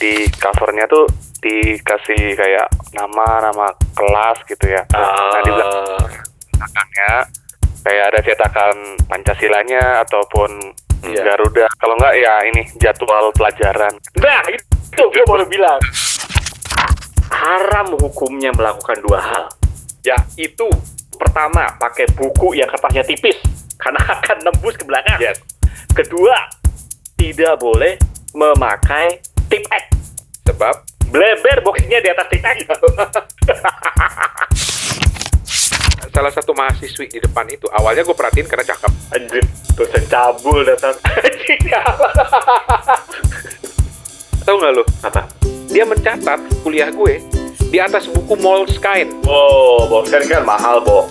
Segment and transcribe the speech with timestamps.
[0.00, 1.06] di covernya tuh
[1.40, 4.82] dikasih kayak nama nama kelas gitu ya.
[4.90, 7.12] Nah di belakangnya
[7.84, 8.76] kayak ada cetakan
[9.06, 10.50] Pancasilanya ataupun
[11.04, 11.20] Iya.
[11.20, 11.68] Garuda.
[11.76, 13.92] Kalau enggak ya ini jadwal pelajaran.
[14.24, 15.76] Nah, itu gue baru bilang.
[17.28, 19.44] Haram hukumnya melakukan dua hal.
[20.00, 20.64] Ya, itu
[21.20, 23.36] pertama, pakai buku yang kertasnya tipis.
[23.76, 25.20] Karena akan nembus ke belakang.
[25.92, 26.36] Kedua,
[27.20, 28.00] tidak boleh
[28.32, 29.84] memakai tip X.
[30.48, 30.74] Sebab
[31.08, 32.58] Bleber boxnya di atas tip X.
[36.14, 38.92] salah satu mahasiswi di depan itu awalnya gue perhatiin karena cakep.
[39.18, 39.44] Anjir,
[39.74, 40.94] dosen cabul datang.
[41.26, 41.60] Anjing,
[44.46, 44.84] Tahu nggak lo?
[45.02, 45.26] Apa?
[45.74, 47.18] Dia mencatat kuliah gue
[47.74, 49.10] di atas buku Moleskine.
[49.26, 51.10] Oh, box kan kan mahal, Bo.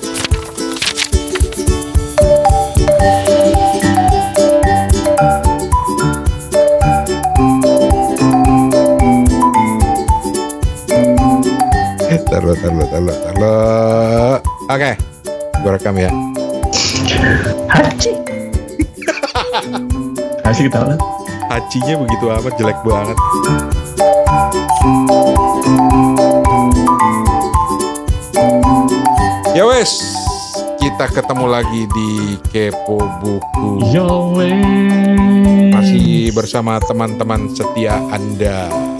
[12.21, 14.37] Taruh, taruh, taruh, taruh.
[14.69, 14.91] Oke,
[15.65, 16.13] gue rekam ya.
[17.73, 18.11] Haji.
[20.45, 20.93] Asik ketawa.
[21.49, 23.17] Hacinya begitu amat jelek banget.
[29.53, 30.01] Ya wes,
[30.81, 33.89] kita ketemu lagi di Kepo Buku.
[33.89, 34.33] Yo
[35.73, 38.92] Masih bersama teman-teman setia Anda.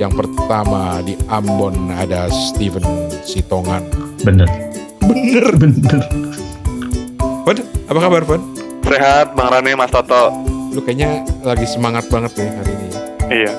[0.00, 2.80] Yang pertama di Ambon ada Steven
[3.20, 3.84] Sitongan.
[4.24, 4.48] Bener.
[5.04, 5.44] Bener.
[5.60, 6.00] Bener.
[7.44, 8.40] Fon, apa kabar Fon?
[8.80, 10.32] Sehat Bang Rane Mas Toto.
[10.72, 12.88] Lu kayaknya lagi semangat banget nih hari ini.
[13.28, 13.52] Iya.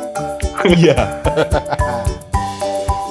[0.66, 0.98] Iya.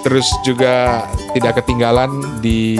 [0.00, 2.08] Terus juga tidak ketinggalan
[2.40, 2.74] di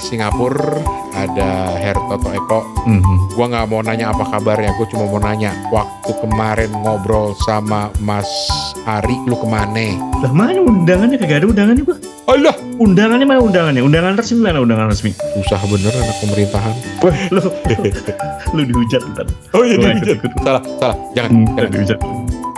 [0.00, 0.80] Singapura
[1.12, 2.60] ada Her Toto Eko.
[2.88, 3.36] Mhm.
[3.36, 8.28] Gua nggak mau nanya apa kabarnya, gue cuma mau nanya waktu kemarin ngobrol sama Mas
[8.82, 9.92] Ari, lu ke mana?
[10.24, 11.96] Lah mana undangannya kagak ada undangannya gua.
[12.26, 13.82] Allah, Undangannya mana undangannya?
[13.84, 15.12] Undangan resmi mana undangan resmi?
[15.12, 16.74] susah bener anak pemerintahan.
[17.04, 17.40] Wah, lu
[18.56, 19.26] lu dihujat ntar.
[19.52, 20.18] Oh iya, dihujat.
[20.40, 20.96] Salah, salah.
[21.12, 21.70] Jangan, Hmm, jangan.
[21.70, 21.98] dihujat.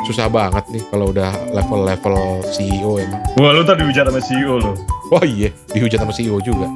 [0.04, 3.24] Susah banget nih kalau udah level-level CEO emang.
[3.40, 4.76] Wah, lu tadi dihujat sama CEO lo.
[5.08, 6.68] Oh iya, dihujat sama CEO juga.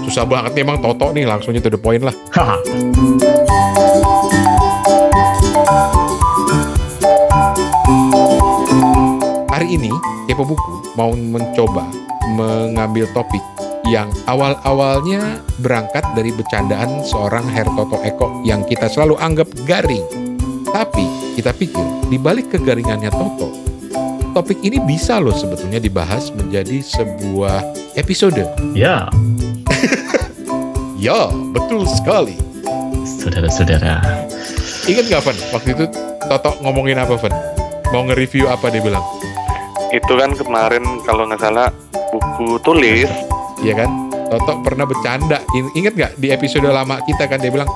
[0.00, 2.16] Susah banget nih emang Toto nih langsungnya to the point lah.
[9.52, 9.92] Hari ini
[10.24, 11.84] Kepo Buku mau mencoba
[12.32, 13.44] mengambil topik
[13.92, 20.23] yang awal-awalnya berangkat dari bercandaan seorang Hertoto Eko yang kita selalu anggap garing.
[20.74, 21.06] Tapi
[21.38, 23.54] kita pikir di balik kegaringannya Toto,
[24.34, 27.62] topik ini bisa loh sebetulnya dibahas menjadi sebuah
[27.94, 28.42] episode.
[28.74, 29.06] Ya,
[30.98, 32.34] Ya, betul sekali.
[33.04, 34.02] saudara-saudara.
[34.84, 35.36] Ingat gak, Van?
[35.52, 35.84] Waktu itu
[36.24, 37.34] Toto ngomongin apa, Van?
[37.88, 39.04] Mau nge-review apa dia bilang?
[39.92, 41.70] Itu kan kemarin kalau nggak salah
[42.10, 43.06] buku tulis.
[43.60, 43.90] Iya kan?
[44.26, 45.38] Toto pernah bercanda.
[45.54, 47.68] In- Ingat gak di episode lama kita kan dia bilang,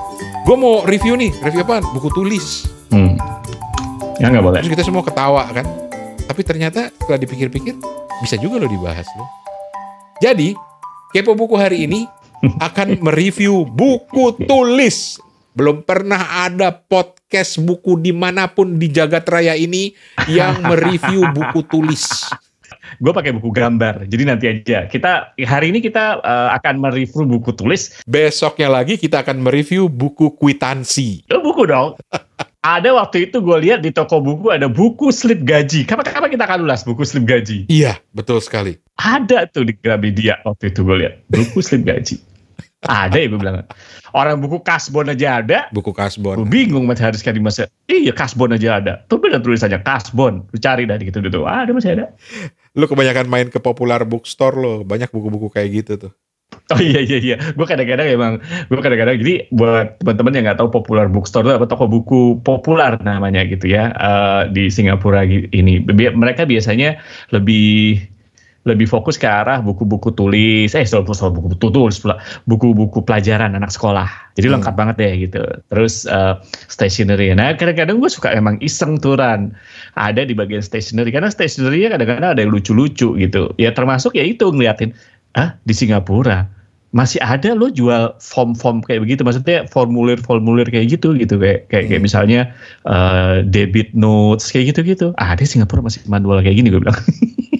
[0.43, 1.85] gue mau review nih, review apaan?
[1.93, 2.65] Buku tulis.
[2.89, 3.15] Hmm.
[4.19, 4.59] Ya nggak boleh.
[4.65, 5.65] Terus kita semua ketawa kan.
[6.29, 7.73] Tapi ternyata setelah dipikir-pikir,
[8.21, 9.29] bisa juga loh dibahas loh.
[10.19, 10.53] Jadi,
[11.15, 12.05] Kepo Buku hari ini
[12.67, 15.17] akan mereview buku tulis.
[15.55, 19.91] Belum pernah ada podcast buku di mana pun di jagat raya ini
[20.29, 22.05] yang mereview buku tulis.
[22.97, 24.05] Gue pakai buku gambar.
[24.09, 24.89] Jadi nanti aja.
[24.89, 28.01] Kita hari ini kita eh, akan mereview buku tulis.
[28.05, 31.29] Besoknya lagi kita akan mereview buku kwitansi.
[31.29, 31.95] Oh, buku dong.
[32.59, 35.87] ada waktu itu gue lihat di toko buku ada buku slip gaji.
[35.87, 37.63] Kapan kapan kita akan ulas buku slip gaji?
[37.71, 38.75] Iya, betul sekali.
[38.99, 42.19] Ada tuh di Gramedia waktu itu gue lihat buku slip gaji.
[42.87, 43.63] ada ya gue bilang.
[44.15, 45.67] Orang buku kasbon aja ada.
[45.71, 46.47] Buku Gue kasbon.
[46.47, 47.67] bingung masih harus sekali masa.
[47.87, 48.93] Iya kasbon aja ada.
[49.07, 50.47] Tuh bener tulisannya kasbon.
[50.47, 51.43] Lu cari dah gitu gitu.
[51.43, 52.15] Ada masih ada.
[52.75, 54.73] Lu kebanyakan main ke popular bookstore lo.
[54.87, 56.11] Banyak buku-buku kayak gitu tuh.
[56.73, 57.35] Oh iya iya iya.
[57.57, 58.33] Gue kadang-kadang emang
[58.69, 62.93] gue kadang-kadang jadi buat teman-teman yang nggak tahu popular bookstore itu apa toko buku populer
[63.01, 65.81] namanya gitu ya eh, di Singapura ini.
[65.81, 67.01] Bi- Mereka biasanya
[67.33, 67.97] lebih
[68.67, 73.71] lebih fokus ke arah buku-buku tulis, eh soal, soal buku tulis pula, buku-buku pelajaran anak
[73.73, 74.05] sekolah.
[74.37, 74.61] Jadi Hmm.
[74.61, 75.41] lengkap banget deh gitu.
[75.73, 76.37] Terus eh,
[76.69, 77.33] stationery.
[77.33, 79.57] Nah kadang-kadang gue suka emang iseng turan
[79.97, 83.49] ada di bagian stationery karena stationery kadang-kadang ada yang lucu-lucu gitu.
[83.57, 84.93] Ya termasuk ya itu ngeliatin,
[85.33, 86.49] ah di Singapura
[86.89, 92.01] masih ada lo jual form-form kayak begitu maksudnya formulir-formulir kayak gitu gitu kayak kayak, kayak
[92.01, 92.07] Hmm.
[92.09, 92.39] misalnya
[92.83, 96.97] eh, debit notes kayak gitu-gitu ada di Singapura masih manual kayak gini gue bilang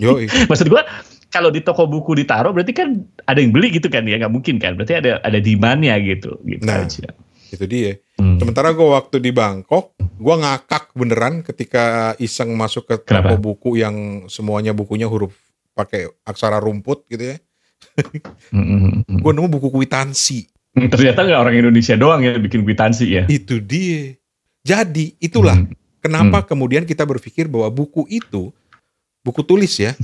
[0.50, 0.81] maksud gue
[1.30, 4.57] kalau di toko buku ditaruh berarti kan ada yang beli gitu kan ya nggak mungkin
[4.57, 6.81] kan berarti ada ada demandnya gitu gitu Nah.
[6.89, 7.13] aja
[7.50, 7.98] Itu dia.
[8.22, 8.38] Hmm.
[8.38, 13.42] Sementara gue waktu di Bangkok, gue ngakak beneran ketika iseng masuk ke toko Kenapa?
[13.42, 13.95] buku yang
[14.30, 15.33] semuanya bukunya huruf
[15.74, 17.42] pakai aksara rumput gitu ya.
[18.50, 19.19] Hmm, hmm, hmm.
[19.21, 20.47] Gue nemu buku kwitansi.
[20.71, 23.24] Hmm, Ternyata nggak orang Indonesia doang yang bikin kwitansi ya.
[23.25, 24.15] Itu dia.
[24.62, 25.71] Jadi itulah Hmm.
[26.00, 28.51] kenapa kemudian kita berpikir bahwa buku itu
[29.19, 29.95] buku tulis ya,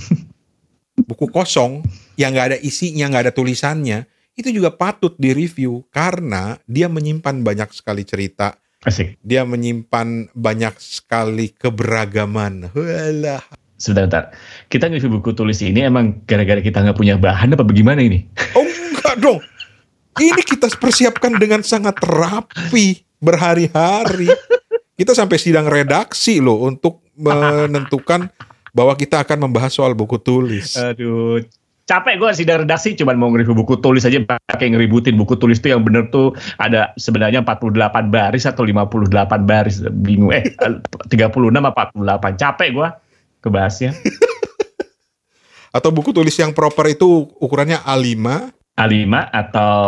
[1.08, 1.84] buku kosong
[2.16, 4.04] yang nggak ada isinya, nggak ada tulisannya,
[4.34, 9.16] itu juga patut direview karena dia menyimpan banyak sekali cerita, Asik.
[9.22, 12.72] dia menyimpan banyak sekali keberagaman.
[12.76, 13.44] Walah.
[13.76, 14.32] Sebentar,
[14.72, 18.24] kita nge-review buku tulis ini emang gara-gara kita nggak punya bahan apa bagaimana ini?
[18.56, 19.40] Oh enggak dong.
[20.16, 24.32] Ini kita persiapkan dengan sangat rapi berhari-hari.
[24.96, 28.32] Kita sampai sidang redaksi loh untuk menentukan
[28.72, 30.80] bahwa kita akan membahas soal buku tulis.
[30.80, 31.44] Aduh,
[31.86, 35.76] capek gue sidang redaksi cuman mau nge-review buku tulis aja pakai ngeributin buku tulis tuh
[35.76, 39.12] yang bener tuh ada sebenarnya 48 baris atau 58
[39.46, 40.50] baris bingung eh
[41.14, 42.88] 36 apa 48 capek gue
[43.46, 43.94] kebahasnya.
[45.76, 48.16] Atau buku tulis yang proper itu ukurannya A5,
[48.80, 49.84] A5 atau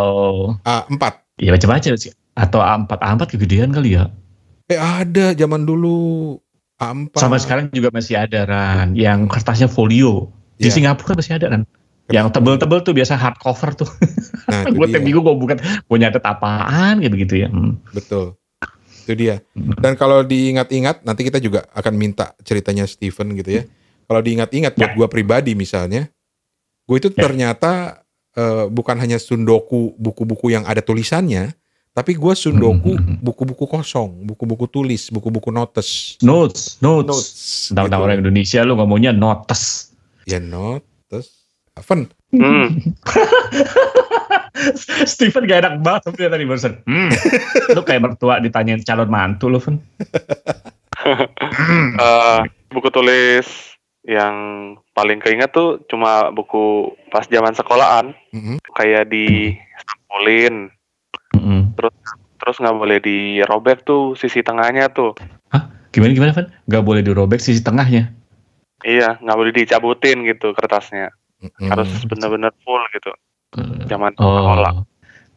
[0.62, 1.04] A4.
[1.40, 2.12] ya macam-macam sih.
[2.36, 4.12] Atau A4 A4 kegedean kali ya.
[4.68, 6.36] Eh ada zaman dulu
[6.76, 7.16] A4.
[7.16, 9.00] sama sekarang juga masih ada Ran.
[9.00, 10.28] Yang kertasnya folio.
[10.60, 10.76] Di Iya.
[10.76, 11.64] Singapura masih ada kan
[12.08, 13.90] yang tebel-tebel tuh biasa hardcover tuh.
[14.48, 17.52] Nah, gue tiap minggu gue bukan gue nyatet apaan kayak begitu ya.
[17.52, 17.84] Hmm.
[17.92, 18.40] Betul.
[19.08, 19.40] Itu dia.
[19.56, 19.72] Hmm.
[19.80, 23.64] Dan kalau diingat-ingat, nanti kita juga akan minta ceritanya Steven gitu ya.
[24.04, 24.96] Kalau diingat-ingat buat Ya.
[24.96, 26.12] gua pribadi misalnya,
[26.84, 27.24] gue itu Ya.
[27.24, 28.04] ternyata
[28.36, 31.58] eh, bukan hanya sundoku buku-buku yang ada tulisannya,
[31.90, 33.18] tapi gua sundoku Hmm.
[33.18, 36.20] buku-buku kosong, buku-buku tulis, buku-buku notes.
[36.22, 37.08] notes notes,
[37.72, 37.72] Notes.
[37.74, 37.98] Gitu.
[37.98, 39.90] orang Indonesia lu ngomongnya notes
[40.28, 41.48] Ya notes.
[41.74, 42.76] Evan, Hmm.
[45.08, 47.10] Steven gak enak banget tapi tadi barusan hmm.
[47.72, 49.80] lu kayak mertua ditanyain calon mantu lu Fen
[51.08, 53.48] Eh, buku tulis
[54.04, 54.36] yang
[54.92, 58.12] paling keinget tuh cuma buku pas zaman sekolahan.
[58.36, 58.60] Mhm.
[58.76, 59.56] kayak di
[59.88, 60.68] sampulin.
[61.38, 61.76] Mm-mm.
[62.38, 65.16] terus nggak boleh dirobek tuh sisi tengahnya tuh.
[65.96, 68.12] Gimana gimana Fen gak boleh dirobek sisi tengahnya?
[68.84, 71.70] Iya nggak boleh dicabutin gitu kertasnya Mm-mm.
[71.70, 73.14] harus bener-bener full gitu
[73.56, 74.86] Eh, zaman sekolah Oh,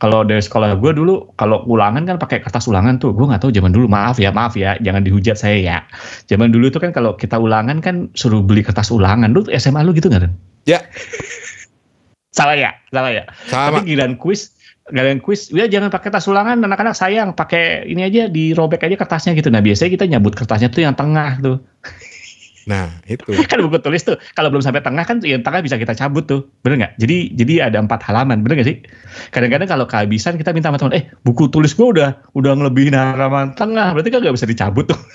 [0.00, 3.12] kalau dari sekolah gue dulu, kalau ulangan kan pakai kertas ulangan tuh.
[3.12, 3.84] Gue nggak tahu zaman dulu.
[3.84, 5.78] Maaf ya, maaf ya, jangan dihujat saya ya.
[6.24, 9.28] Zaman dulu tuh kan kalau kita ulangan kan suruh beli kertas ulangan.
[9.28, 10.32] Lu SMA lu gitu nggak Ren?
[10.64, 10.80] Ya.
[12.32, 13.26] Salah ya, salah ya.
[13.50, 13.82] sama.
[13.82, 14.54] Tapi giliran kuis,
[14.86, 16.62] giliran kuis, ya jangan pakai kertas ulangan.
[16.62, 19.50] Anak-anak sayang, pakai ini aja dirobek aja kertasnya gitu.
[19.50, 21.58] Nah biasanya kita nyabut kertasnya tuh yang tengah tuh.
[22.68, 23.24] Nah, itu.
[23.50, 26.48] kan buku tulis tuh kalau belum sampai tengah kan yang tengah bisa kita cabut tuh.
[26.60, 26.92] Bener nggak?
[27.00, 28.76] Jadi jadi ada empat halaman bener nggak sih?
[29.32, 33.56] Kadang-kadang kalau kehabisan kita minta sama teman eh buku tulis gua udah udah ngelebihin halaman
[33.56, 35.00] tengah berarti kan nggak bisa dicabut tuh.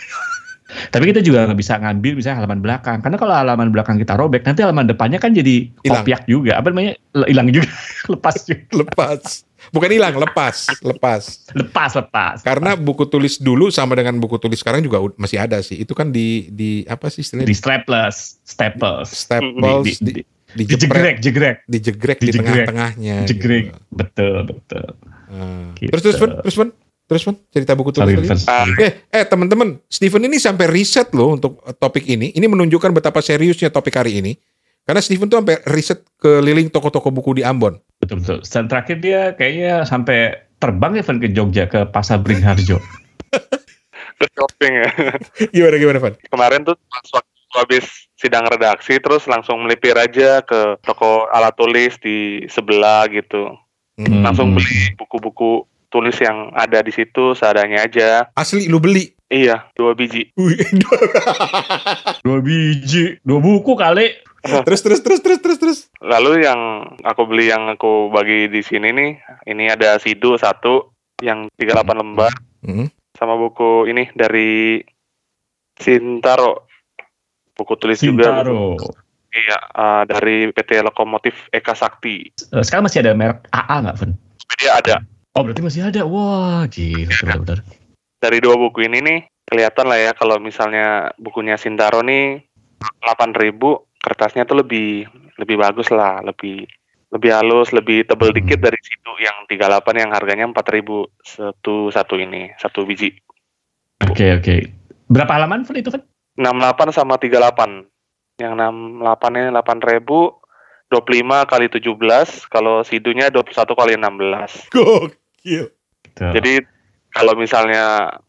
[0.65, 4.41] Tapi kita juga nggak bisa ngambil misalnya halaman belakang karena kalau halaman belakang kita robek
[4.43, 6.57] nanti halaman depannya kan jadi kopiak juga.
[6.57, 6.97] Apa namanya?
[7.29, 7.69] Hilang juga
[8.13, 8.65] lepas juga.
[8.73, 9.45] Lepas.
[9.75, 11.43] Bukan hilang, lepas, lepas.
[11.51, 15.83] lepas lepas Karena buku tulis dulu sama dengan buku tulis sekarang juga masih ada sih.
[15.83, 17.51] Itu kan di di apa sih istilahnya?
[17.51, 20.21] di strapless staples staples, di, di, di,
[20.55, 22.47] di, dijeprek, dijegrek jegrek dijegrek di Dijegrek.
[22.47, 23.17] tengah-tengahnya.
[23.27, 23.79] jegrek gitu.
[23.91, 24.87] betul betul
[25.25, 25.73] Ah.
[25.75, 25.89] Gitu.
[25.91, 26.55] Terus terus terus
[27.05, 28.45] terus Fen, cerita buku tulis Sorry, tadi.
[28.49, 28.65] Ah.
[28.81, 32.33] Eh, eh teman-teman, Steven ini sampai riset loh untuk topik ini.
[32.33, 34.33] Ini menunjukkan betapa seriusnya topik hari ini.
[34.85, 37.75] Karena Steven tuh sampai riset keliling toko-toko buku di Ambon.
[37.97, 38.39] Betul betul.
[38.41, 42.77] Dan terakhir dia kayaknya sampai terbang ya Van ke Jogja ke Pasar Beringharjo.
[44.15, 44.89] terus shopping ya
[45.53, 46.13] Gimana gimana, Van?
[46.23, 51.97] kemarin tuh pas waktu habis sidang redaksi terus langsung melipir aja ke toko alat tulis
[51.97, 53.51] di sebelah gitu
[53.95, 54.27] Hmm.
[54.27, 59.15] langsung beli buku-buku tulis yang ada di situ seadanya aja Asli lu beli.
[59.25, 60.35] iya dua biji
[62.19, 64.11] Dua biji, dua buku kali.
[64.65, 65.79] terus terus terus terus terus terus.
[65.99, 66.59] lalu yang
[67.01, 69.11] aku beli yang aku bagi di sini nih
[69.45, 72.89] ini ada sidu satu yang 38 lembar Hmm.
[73.13, 74.81] sama buku ini dari
[75.75, 76.65] Sintaro
[77.53, 78.73] buku tulis juga Sintaro.
[79.29, 84.11] iya eh, dari PT Lokomotif Eka Sakti Eh, Sekarang masih ada merek AA nggak, Van?
[84.55, 84.95] dia ada
[85.31, 86.01] Oh berarti masih ada.
[86.03, 87.59] Wah, gila benar-benar.
[88.17, 92.39] dari dua buku ini nih kelihatan lah ya kalau misalnya bukunya Sintaro nih
[93.03, 93.51] 8000
[94.05, 95.09] kertasnya tuh lebih
[95.41, 96.69] lebih bagus lah lebih
[97.09, 98.37] lebih halus lebih tebel Hmm.
[98.37, 103.17] dikit dari situ yang 38 yang harganya 4000 satu satu ini satu biji
[104.03, 104.55] Oke oke.
[105.07, 106.03] Berapa halaman Van itu Van?
[106.35, 107.87] 68 sama 38
[108.43, 110.43] yang 68 ini 8000
[110.91, 115.71] 25 kali 17 kalau sidunya 21 kali 16 Gokil.
[116.15, 116.53] Jadi
[117.15, 118.19] kalau misalnya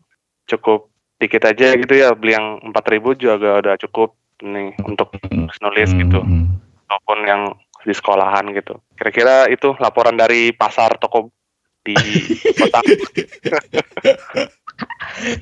[0.47, 4.15] cukup dikit aja gitu ya beli yang 4000 juga udah cukup
[4.45, 5.17] nih untuk
[5.63, 6.21] nulis gitu
[6.87, 7.43] ataupun yang
[7.87, 8.83] di sekolahan gitu.
[8.99, 11.31] Kira-kira itu laporan dari pasar toko
[11.87, 11.95] di
[12.59, 12.83] kota.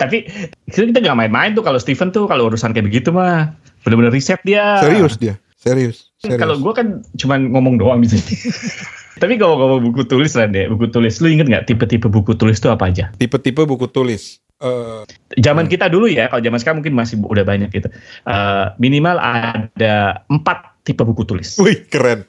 [0.00, 0.28] Tapi
[0.68, 4.38] kita kita nggak main-main tuh kalau Steven tuh kalau urusan kayak begitu mah bener-bener riset
[4.44, 4.78] dia.
[4.84, 6.12] Serius dia, serius.
[6.20, 6.38] serius.
[6.38, 8.36] Kalau gue kan cuman ngomong doang di sini.
[9.22, 11.22] Tapi kalau ngomong buku tulis lah deh, buku tulis.
[11.22, 13.10] Lu inget nggak tipe-tipe buku tulis itu apa aja?
[13.16, 14.43] tipe-tipe buku tulis.
[14.56, 15.02] Eh,
[15.36, 17.88] Zaman kita dulu ya, kalau zaman sekarang mungkin masih udah banyak gitu.
[18.24, 21.58] Eh, minimal ada empat tipe buku tulis.
[21.58, 22.22] wih keren.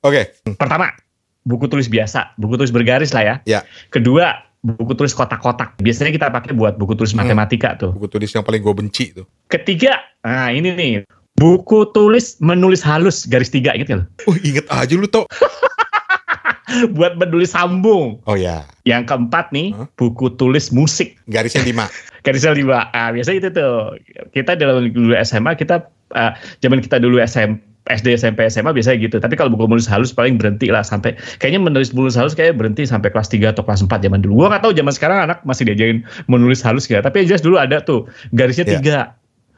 [0.00, 0.92] Oke, Pertama,
[1.42, 3.34] buku tulis biasa, buku tulis bergaris lah ya.
[3.46, 3.60] Ya.
[3.88, 5.78] Kedua, buku tulis kotak-kotak.
[5.78, 7.24] Biasanya kita pakai buat buku tulis Hmm.
[7.24, 7.92] matematika tuh.
[7.92, 9.24] buku tulis yang paling gue benci tuh.
[9.46, 10.92] Ketiga, nah ini nih,
[11.34, 14.06] buku tulis menulis halus garis tiga gitu loh.
[14.26, 15.24] Oh inget aja lu tau.
[16.96, 18.20] buat menulis sambung.
[18.24, 19.88] Oh ya, Yang keempat nih, Hah?
[19.94, 21.16] buku tulis musik.
[21.26, 21.86] garisnya lima.
[22.24, 22.88] Garisnya lima.
[22.90, 24.00] Ah, biasanya itu tuh.
[24.32, 29.16] Kita dalam dulu SMA, kita, ah, zaman kita dulu SM, SD, SMP, SMA biasanya gitu.
[29.20, 32.88] Tapi kalau buku menulis halus paling berhenti lah sampai, kayaknya menulis menulis halus kayak berhenti
[32.88, 34.40] sampai kelas 3 atau kelas 4 zaman dulu.
[34.40, 37.04] Gua nggak tahu zaman sekarang anak masih diajarin menulis halus gak.
[37.04, 38.72] Tapi yang jelas dulu ada tuh, garisnya Iya.
[38.80, 38.98] tiga.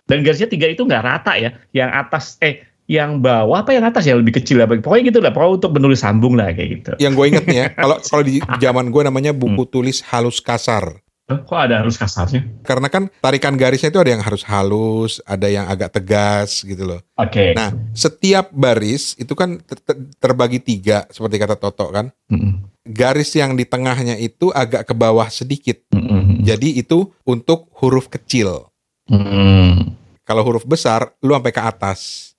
[0.06, 1.54] Dan garisnya tiga itu nggak rata ya.
[1.70, 4.71] Yang atas, eh, yang bawah apa yang atas ya lebih kecil lah.
[4.71, 5.35] Pokoknya gitu lah.
[5.35, 6.90] Pokoknya untuk menulis sambung lah kayak gitu.
[7.02, 11.02] Yang gue inget nih ya, kalau kalau di zaman gue namanya buku tulis halus kasar.
[11.26, 12.47] Kok ada halus kasarnya?
[12.62, 17.02] Karena kan tarikan garisnya itu ada yang harus halus, ada yang agak tegas gitu loh.
[17.19, 17.50] Oke.
[17.50, 22.14] Nah, setiap baris itu kan ter- ter- terbagi tiga seperti kata Toto kan.
[22.31, 22.71] Mm-mm.
[22.87, 25.83] Garis yang di tengahnya itu agak ke bawah sedikit.
[25.90, 26.47] Mm-mm.
[26.47, 28.71] Jadi itu untuk huruf kecil.
[29.11, 29.99] Mm.
[30.23, 32.35] Kalau huruf besar, lu sampai ke atas.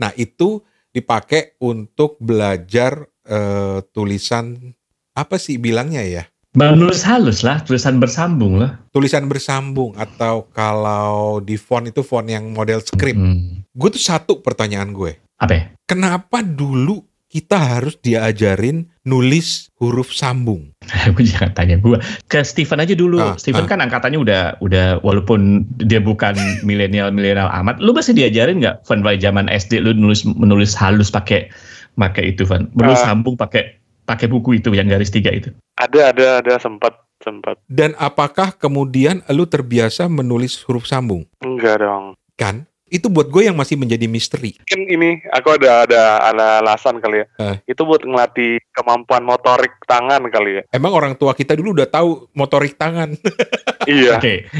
[0.00, 4.74] Nah, itu dipakai untuk belajar eh, tulisan
[5.14, 6.24] apa sih bilangnya ya?
[6.50, 8.82] Menulis halus lah, tulisan bersambung lah.
[8.90, 13.14] Tulisan bersambung atau kalau di font itu font yang model script.
[13.14, 13.70] Mm.
[13.70, 15.14] Gue tuh satu pertanyaan gue.
[15.38, 15.64] Apa ya?
[15.86, 20.74] Kenapa dulu kita harus diajarin nulis huruf sambung?
[21.14, 21.94] gue jangan tanya gue.
[22.26, 23.22] Ke Steven aja dulu.
[23.22, 23.70] Ah, Steven ah.
[23.70, 26.34] kan angkatannya udah udah walaupun dia bukan
[26.66, 31.54] milenial-milenial amat, lu masih diajarin nggak Van dari zaman SD lu nulis menulis halus pakai
[31.94, 32.66] pakai itu Van.
[32.74, 33.14] Menulis Ah.
[33.14, 33.78] sambung pakai
[34.10, 35.54] pakai buku itu yang garis tiga itu.
[35.78, 37.62] Ada ada ada sempat sempat.
[37.70, 41.30] Dan apakah kemudian lu terbiasa menulis huruf sambung?
[41.38, 42.18] Enggak dong.
[42.34, 42.66] Kan?
[42.90, 44.58] Itu buat gue yang masih menjadi misteri.
[44.58, 47.26] Mungkin ini aku ada ada ada alasan kali ya.
[47.38, 47.56] Eh.
[47.70, 50.62] Itu buat ngelatih kemampuan motorik tangan kali ya.
[50.74, 53.14] Emang orang tua kita dulu udah tahu motorik tangan.
[53.86, 54.18] iya.
[54.18, 54.50] Oke.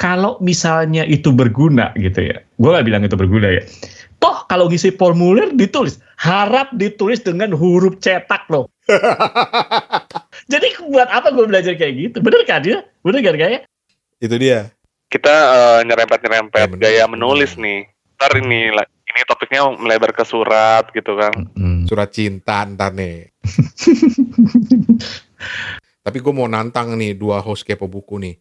[0.00, 2.42] Kalau misalnya itu berguna gitu ya.
[2.58, 3.62] Gue gak bilang itu berguna ya.
[4.18, 6.00] Toh kalau ngisi formulir ditulis.
[6.18, 8.72] Harap ditulis dengan huruf cetak loh.
[10.52, 12.16] Jadi buat apa gue belajar kayak gitu?
[12.24, 12.82] Bener kan dia?
[13.04, 13.68] Bener kan kayak?
[14.24, 14.72] itu dia.
[15.14, 17.86] Kita eh, nyerempet-nyerempet Ya, gaya menulis nih.
[18.18, 21.30] Ntar ini lah- ini topiknya melebar ke surat gitu kan.
[21.86, 23.30] Surat cinta ntar nih.
[26.04, 28.34] Tapi gue mau nantang nih dua host kepo buku nih.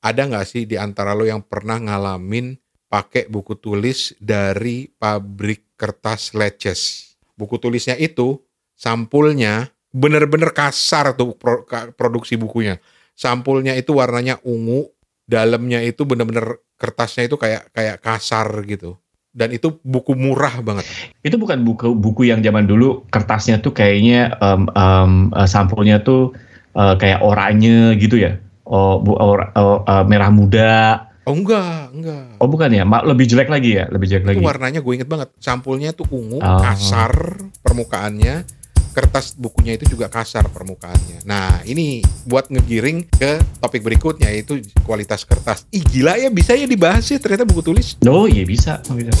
[0.00, 2.54] Ada nggak sih di antara lo yang pernah ngalamin
[2.86, 7.12] pakai buku tulis dari pabrik kertas leces?
[7.34, 8.38] Buku tulisnya itu
[8.72, 12.78] sampulnya bener-bener kasar tuh pro- ka- produksi bukunya.
[13.12, 14.88] Sampulnya itu warnanya ungu,
[15.30, 18.98] dalamnya itu bener-bener kertasnya itu kayak kayak kasar gitu.
[19.30, 20.82] Dan itu buku murah banget.
[21.22, 24.66] Itu bukan buku buku yang zaman dulu kertasnya tuh kayaknya em,
[25.30, 26.34] eh, sampulnya tuh
[26.74, 28.42] eh, kayak oranye gitu ya.
[28.66, 31.06] Oh, bu, or- oh, eh, merah muda.
[31.26, 32.38] Oh enggak, enggak.
[32.42, 34.38] Oh bukan ya, lebih jelek lagi ya, lebih jelek lagi.
[34.38, 35.30] Itu warnanya gue inget banget.
[35.38, 36.58] Sampulnya tuh ungu, Oh.
[36.58, 37.10] kasar
[37.62, 38.59] permukaannya.
[38.90, 41.22] Kertas bukunya itu juga kasar permukaannya.
[41.24, 45.64] Nah ini buat ngegiring ke topik berikutnya yaitu kualitas kertas.
[45.70, 47.94] Ih gila ya bisa ya dibahas ya ternyata buku tulis.
[48.04, 49.14] Oh iya bisa, bisa.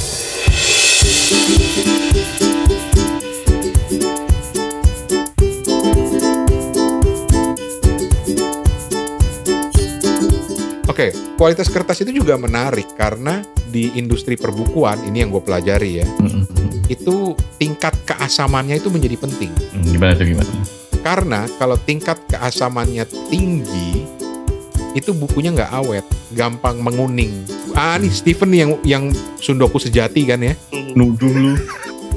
[11.00, 13.40] Oke, kualitas kertas itu juga menarik karena
[13.72, 16.44] di industri perbukuan ini yang gue pelajari ya, Mm-mm.
[16.92, 19.48] itu tingkat keasamannya itu menjadi penting.
[19.48, 20.52] Hmm, Gimana tuh gimana?
[21.00, 24.04] Karena kalau tingkat keasamannya tinggi,
[24.92, 26.04] itu bukunya nggak awet,
[26.36, 27.48] gampang menguning.
[27.72, 29.04] Ah nih Steven nih yang yang
[29.40, 30.52] sundoku sejati kan ya.
[30.92, 31.56] Nuduh lu.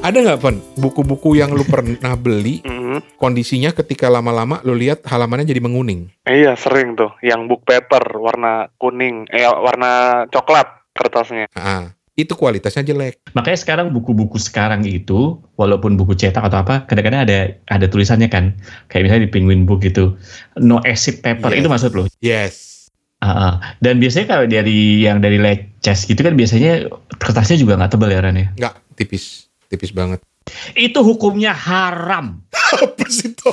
[0.04, 3.16] Ada nggak Van buku-buku yang lu pernah beli Mhm.
[3.16, 6.12] kondisinya ketika lama-lama lu lihat halamannya jadi menguning?
[6.28, 7.16] Iya sering tuh.
[7.24, 11.48] Yang book paper warna kuning, eh warna coklat kertasnya.
[11.56, 13.32] Ah, itu kualitasnya jelek.
[13.32, 18.60] Makanya sekarang buku-buku sekarang itu, walaupun buku cetak atau apa, kadang-kadang ada ada tulisannya kan,
[18.92, 20.20] kayak misalnya di Penguin Book gitu,
[20.60, 21.58] no acid paper Yes.
[21.64, 22.04] itu maksud lo.
[22.20, 22.54] Yes.
[23.24, 23.54] Ah, ah.
[23.80, 28.20] Dan biasanya kalau dari yang dari leces gitu kan biasanya kertasnya juga nggak tebal ya
[28.20, 28.52] Ran ya.
[28.52, 29.43] Nggak tipis,
[29.74, 30.22] tipis banget.
[30.78, 32.40] Itu hukumnya haram.
[32.78, 33.50] Apa sih itu?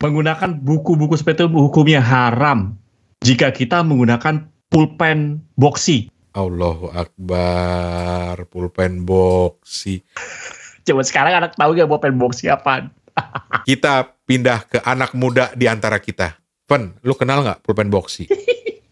[0.00, 2.74] Menggunakan buku-buku seperti itu hukumnya haram.
[3.20, 6.08] Jika kita menggunakan pulpen boxy.
[6.32, 10.00] Allahu Akbar, pulpen boxy.
[10.86, 12.88] Coba sekarang anak tahu gak pulpen boxy apa?
[13.68, 16.38] Kita pindah ke anak muda di antara kita.
[16.70, 18.30] Pen, lu kenal nggak pulpen boxy?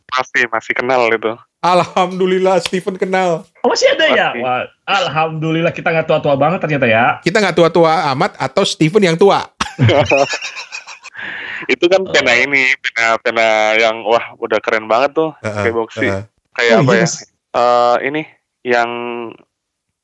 [0.08, 1.32] Masih masih kenal itu.
[1.58, 3.42] Alhamdulillah Steven kenal.
[3.60, 4.28] Oh, masih ada ya?
[4.30, 4.40] Pasti.
[4.40, 7.18] Wah, Alhamdulillah kita nggak tua-tua banget ternyata ya.
[7.20, 9.42] Kita nggak tua-tua amat atau Steven yang tua?
[11.68, 13.46] Itu kan pena ini, pena pena
[13.76, 16.06] yang wah udah keren banget tuh, kayak boxy.
[16.08, 16.22] Heeh.
[16.54, 17.02] Kayak Oh, apa ya?
[17.04, 17.14] yes.
[17.52, 18.22] Eh, ini
[18.64, 18.90] yang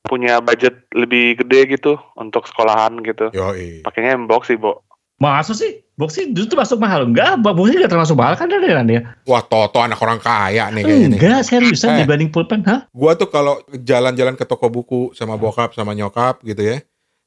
[0.05, 3.33] punya budget lebih gede gitu untuk sekolahan gitu.
[3.81, 4.84] Pakainya yang boxy, Bo.
[5.15, 5.79] Masa sih?
[5.95, 7.07] Boxy justru masuk mahal.
[7.07, 9.15] Enggak, boxy nggak termasuk mahal kan ada ya?
[9.23, 11.19] Wah, Toto anak orang kaya nih kayaknya nih.
[11.23, 11.97] Enggak, seriusan Eh.
[12.03, 12.83] dibanding pulpen, hah?
[12.91, 16.83] Gua tuh kalau jalan-jalan ke toko buku sama bokap sama nyokap gitu ya.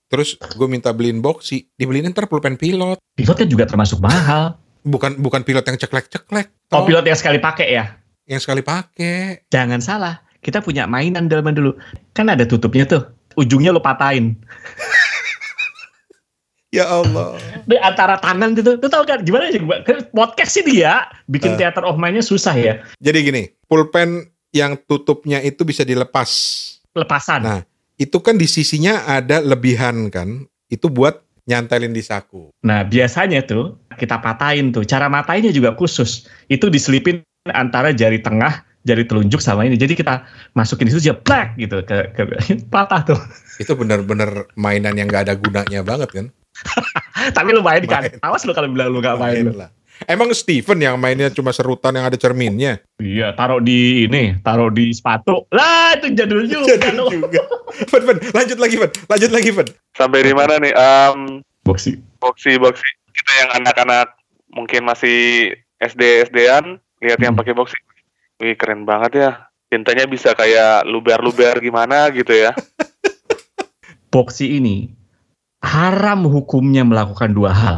[0.09, 2.97] Terus gue minta beliin boxy, dibeliin ntar pulpen pilot.
[3.13, 4.57] Pilotnya juga termasuk mahal.
[4.85, 6.49] Bukan bukan pilot yang ceklek-ceklek.
[6.73, 7.85] Oh, pilot yang sekali pakai ya?
[8.29, 9.49] yang sekali pakai.
[9.49, 11.73] Jangan salah, kita punya mainan zaman dulu.
[12.13, 13.09] Kan ada tutupnya tuh.
[13.41, 14.37] Ujungnya lo patahin.
[16.69, 17.41] Ya Allah.
[17.65, 18.77] Di antara tangan gitu.
[18.77, 19.61] Lu tau kan gimana sih?
[20.13, 21.65] Podcast sih dia bikin Eh.
[21.65, 22.85] theater of mind-nya susah ya.
[23.01, 26.29] Jadi gini, pulpen yang tutupnya itu bisa dilepas.
[26.93, 27.41] Lepasan.
[27.41, 27.61] Nah,
[27.97, 30.45] itu kan di sisinya ada lebihan kan.
[30.69, 32.53] Itu buat nyantelin di saku.
[32.61, 34.85] Nah, biasanya tuh kita patahin tuh.
[34.85, 36.29] Cara matainnya juga khusus.
[36.53, 39.81] Itu diselipin antara jari tengah, jari telunjuk sama ini.
[39.81, 42.23] Jadi kita masukin di situ plak gitu ke, ke
[42.73, 43.21] patah tuh.
[43.57, 46.27] Itu benar-benar mainan yang gak ada gunanya banget kan.
[47.37, 48.03] Tapi lu main kan.
[48.05, 48.19] Main.
[48.21, 49.45] Awas lu kalau bilang lu gak main.
[49.45, 49.71] Main lah.
[50.07, 52.79] Emang Steven yang mainnya cuma serutan yang ada cerminnya?
[53.03, 55.51] Iya, taruh di ini, taruh di sepatu.
[55.51, 56.79] Lah, itu jadul juga.
[56.95, 57.11] lu.
[57.11, 57.43] juga.
[57.91, 58.91] Fen, Fen, lanjut lagi, Fen.
[59.11, 59.67] Lanjut lagi, Fen.
[59.93, 60.71] Sampai di mana nih?
[60.71, 61.99] Em, Boxy.
[62.23, 62.87] boxy boxy.
[63.11, 64.15] Kita yang anak-anak
[64.55, 67.43] mungkin masih SD SD-an lihat yang Hmm.
[67.43, 67.75] pakai boxy.
[68.39, 69.31] Wih, keren banget ya.
[69.67, 72.55] Tintanya bisa kayak luber-luber gimana gitu ya.
[74.09, 74.89] Boxy ini
[75.63, 77.77] haram hukumnya melakukan dua hal.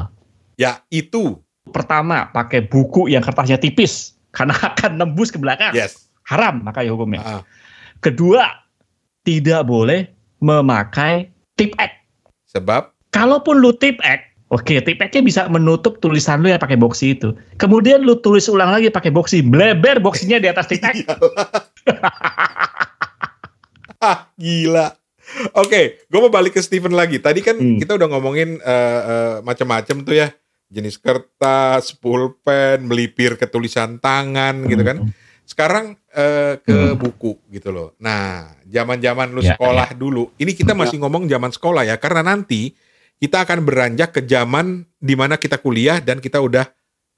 [0.60, 1.40] Ya, itu.
[1.70, 5.72] Pertama, pakai buku yang kertasnya tipis karena akan nembus ke belakang.
[5.72, 6.10] Yes.
[6.28, 7.20] Haram makanya hukumnya.
[7.22, 7.42] Ah,
[8.00, 8.48] Kedua,
[9.26, 10.08] tidak boleh
[10.40, 11.92] memakai tip X.
[12.48, 14.22] sebab Kalaupun lu tip X,
[14.54, 17.34] oke tip X-nya bisa menutup tulisan lu yang pakai boxy itu.
[17.58, 21.04] Kemudian lu tulis ulang lagi pakai boxy, bleber boxynya di atas tip X.
[24.06, 24.99] ah, gila.
[25.54, 27.18] Oke, gue mau balik ke Steven lagi.
[27.18, 27.78] Tadi kan Hmm.
[27.78, 30.28] kita udah ngomongin eh, eh, macam-macam tuh ya.
[30.70, 34.96] Jenis kertas, pulpen, melipir ke tulisan tangan gitu kan.
[35.42, 36.98] Sekarang eh, ke Hmm.
[36.98, 37.94] buku gitu loh.
[37.98, 40.30] Nah, zaman-zaman lu Ya, sekolah dulu.
[40.38, 42.74] Ini kita masih ngomong zaman sekolah ya, karena nanti
[43.18, 46.66] kita akan beranjak ke zaman di mana kita kuliah dan kita udah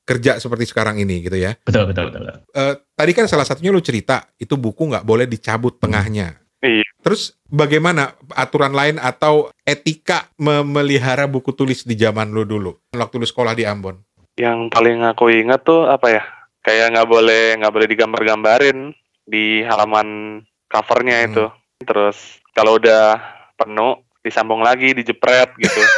[0.02, 1.54] kerja seperti sekarang ini gitu ya.
[1.62, 2.26] Betul, betul, betul.
[2.26, 2.42] betul.
[2.52, 6.41] Eh, tadi kan salah satunya lu cerita itu buku nggak boleh dicabut tengahnya.
[6.62, 6.86] Iya.
[7.02, 13.26] Terus bagaimana aturan lain atau etika memelihara buku tulis di zaman lu dulu waktu lu
[13.26, 13.98] sekolah di Ambon?
[14.38, 16.22] Yang paling aku ingat tuh apa ya?
[16.62, 18.78] Kayak nggak boleh nggak boleh digambar-gambarin
[19.26, 21.28] di halaman covernya Hmm.
[21.34, 21.44] itu.
[21.82, 23.18] Terus kalau udah
[23.58, 25.82] penuh disambung lagi, dijepret gitu.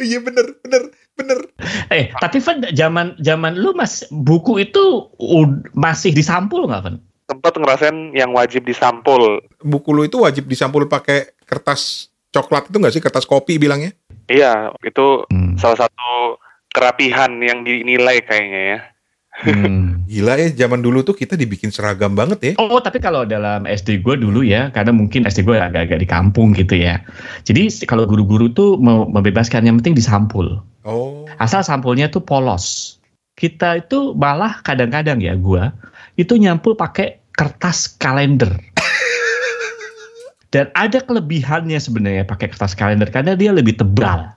[0.00, 0.82] Iya bener bener
[1.12, 1.38] bener.
[1.92, 5.12] Eh, tapi Van, zaman zaman lu mas buku itu
[5.76, 6.96] masih disampul nggak, Van?
[7.30, 9.38] Sempat ngerasain yang wajib disampul.
[9.62, 13.94] Buku lu itu wajib disampul pakai kertas coklat itu nggak sih kertas kopi bilangnya?
[14.26, 15.54] Iya, itu Hmm.
[15.54, 16.42] salah satu
[16.74, 18.78] kerapihan yang dinilai kayaknya ya.
[19.46, 20.02] Hmm.
[20.10, 22.52] Gila ya zaman dulu tuh kita dibikin seragam banget ya.
[22.58, 26.50] Oh, tapi kalau dalam SD gue dulu ya, karena mungkin SD gue agak-agak di kampung
[26.50, 26.98] gitu ya.
[27.46, 30.58] Jadi kalau guru-guru tuh mau membebaskan yang penting disampul.
[30.82, 31.30] Oh.
[31.38, 32.98] Asal sampulnya tuh polos.
[33.38, 35.72] Kita itu malah kadang-kadang ya gua
[36.20, 38.52] itu nyampul pakai kertas kalender.
[40.52, 44.28] Dan ada kelebihannya sebenarnya pakai kertas kalender karena dia lebih tebal.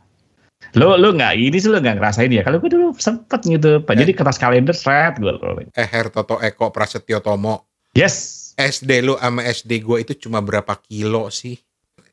[0.80, 2.48] Lo lo nggak ini sih lo nggak ngerasain ya.
[2.48, 4.00] Kalau gue dulu sempet gitu, Pak.
[4.00, 5.36] Jadi kertas kalender seret gue.
[5.76, 7.68] Eh Her Toto Eko Prasetyo Tomo.
[7.92, 8.40] Yes.
[8.56, 11.58] SD lu sama SD gua itu cuma berapa kilo sih?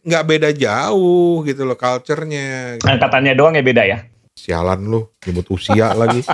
[0.08, 2.80] Nggak beda jauh gitu loh culture-nya.
[2.80, 4.08] Angkatannya doang ya beda ya.
[4.32, 6.24] Sialan lu, nyebut usia lagi.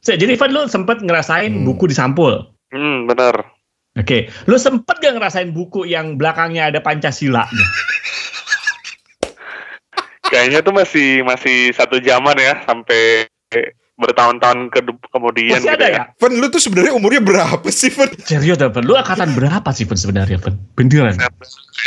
[0.00, 1.68] So, jadi Ivan lu sempet ngerasain Hmm.
[1.68, 2.48] buku disampul.
[2.70, 3.34] Hmm, bener.
[3.92, 7.42] Oke, lu sempet gak ngerasain buku yang belakangnya ada Pancasila?
[10.22, 13.26] Kayaknya tuh masih masih satu zaman ya sampai
[14.00, 14.80] bertahun-tahun ke
[15.12, 15.92] kemudian Masih gitu ada ya.
[15.92, 16.04] ya?
[16.16, 18.08] Fen, lu tuh sebenarnya umurnya berapa sih, Fen?
[18.16, 20.56] Serius Fen, lu angkatan berapa sih Fen sebenarnya Fen?
[20.72, 21.18] Beneran?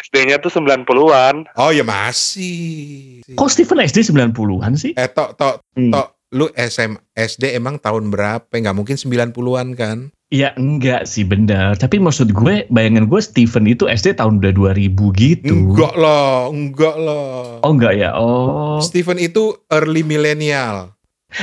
[0.06, 1.50] SD-nya tuh 90-an.
[1.58, 3.24] Oh ya masih.
[3.34, 4.92] Kok Steven SD 90-an sih?
[4.94, 5.90] Eh, tok, tok, Hmm.
[5.90, 6.08] tok.
[6.34, 8.50] Lu SM, SD emang tahun berapa?
[8.50, 9.98] Nggak mungkin 90-an kan?
[10.34, 14.90] Ya enggak sih bener, tapi maksud gue bayangan gue Steven itu SD tahun udah 2000
[15.14, 15.54] gitu.
[15.54, 17.62] Enggak lah, enggak lah.
[17.62, 18.82] Oh enggak ya, oh.
[18.82, 20.90] Steven itu early millennial.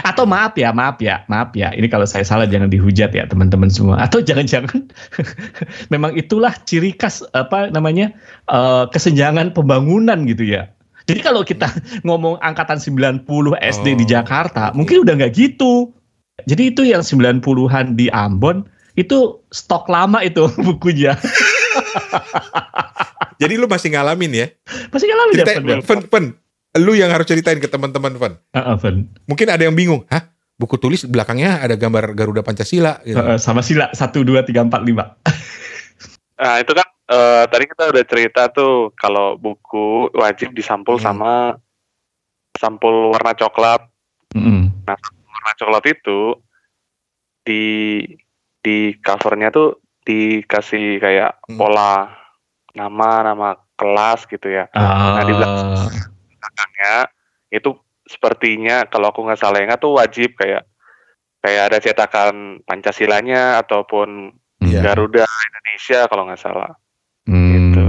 [0.03, 1.71] Atau maaf ya, maaf ya, maaf ya.
[1.71, 4.03] Ini kalau saya salah jangan dihujat ya teman-teman semua.
[4.03, 4.91] Atau jangan-jangan
[5.95, 8.11] memang itulah ciri khas apa namanya
[8.51, 10.67] eh, kesenjangan pembangunan gitu ya.
[11.07, 11.71] Jadi kalau kita
[12.07, 13.23] ngomong angkatan 90
[13.55, 14.83] SD di Oh, Jakarta, oke.
[14.83, 15.95] mungkin udah nggak gitu.
[16.47, 21.15] Jadi itu yang 90-an di Ambon itu stok lama itu bukunya.
[23.41, 24.47] Jadi lu masih ngalamin ya?
[24.93, 25.81] Masih ngalamin ya, Ceritain, Fen?
[25.81, 26.25] Fen, Fen,
[26.77, 28.33] lu yang harus ceritain ke teman-teman, Fen.
[28.53, 28.97] Heeh, Fen.
[29.25, 30.29] Mungkin ada yang bingung, hah?
[30.61, 33.01] Buku tulis belakangnya ada gambar Garuda Pancasila.
[33.01, 33.17] Gitu.
[33.17, 35.17] Heeh, sama sila 1 2 3 4 5.
[36.37, 41.05] Nah, itu kan eh, tadi kita udah cerita tuh kalau buku wajib disampul Hmm.
[41.09, 41.33] sama
[42.61, 43.89] sampul warna coklat.
[44.37, 44.69] Heeh.
[45.33, 46.37] Warna coklat itu
[47.41, 47.63] di
[48.61, 51.57] di covernya tuh dikasih kayak Hmm.
[51.57, 52.13] pola
[52.73, 54.69] nama nama kelas gitu ya.
[54.73, 55.89] Nah, di Ah.
[56.41, 56.97] belakangnya
[57.51, 57.71] itu
[58.05, 60.67] sepertinya kalau aku nggak salah ingat tuh wajib kayak
[61.41, 64.85] kayak ada cetakan Pancasilanya ataupun Iya.
[64.85, 66.71] Garuda Indonesia kalau nggak salah.
[67.25, 67.85] gitu.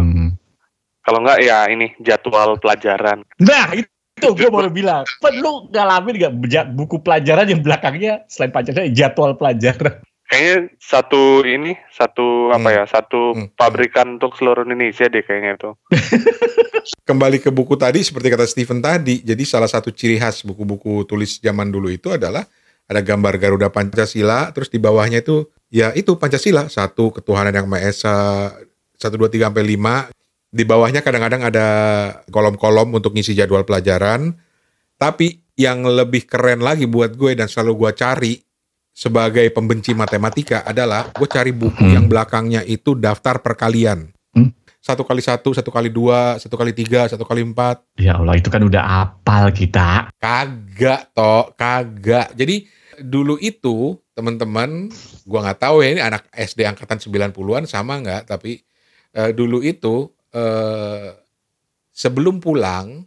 [1.02, 3.26] Kalau nggak ya ini jadwal pelajaran.
[3.42, 5.04] Nah, itu gue baru bilang.
[5.18, 9.98] Pen, lu ngalamin gak buku pelajaran yang belakangnya selain Pancasila jadwal pelajaran?
[10.32, 12.78] Kayaknya satu ini satu apa Hmm.
[12.80, 13.52] ya satu Hmm.
[13.52, 15.70] pabrikan untuk seluruh Indonesia deh kayaknya itu.
[17.10, 21.36] Kembali ke buku tadi, seperti kata Steven tadi, jadi salah satu ciri khas buku-buku tulis
[21.44, 22.48] zaman dulu itu adalah
[22.88, 27.92] ada gambar Garuda Pancasila, terus di bawahnya itu ya itu Pancasila, satu ketuhanan yang Maha
[27.92, 28.16] Esa,
[28.96, 30.08] satu dua tiga sampai lima.
[30.48, 31.68] Di bawahnya kadang-kadang ada
[32.32, 34.36] kolom-kolom untuk ngisi jadwal pelajaran.
[34.96, 38.34] Tapi yang lebih keren lagi buat gue dan selalu gue cari
[38.92, 41.96] sebagai pembenci matematika adalah gue cari buku Hmm.
[41.96, 44.12] yang belakangnya itu daftar perkalian.
[44.36, 44.52] Hmm.
[44.82, 47.86] Satu kali satu, satu kali dua, satu kali tiga, satu kali empat.
[48.02, 50.10] Ya Allah, itu kan udah apal kita.
[50.18, 52.34] Kagak toh, kagak.
[52.34, 52.66] Jadi
[52.98, 54.90] dulu itu teman-teman,
[55.24, 58.62] gua nggak tahu ya ini anak SD angkatan 90-an sama nggak, tapi
[59.14, 61.14] eh, dulu itu eh,
[61.94, 63.06] sebelum pulang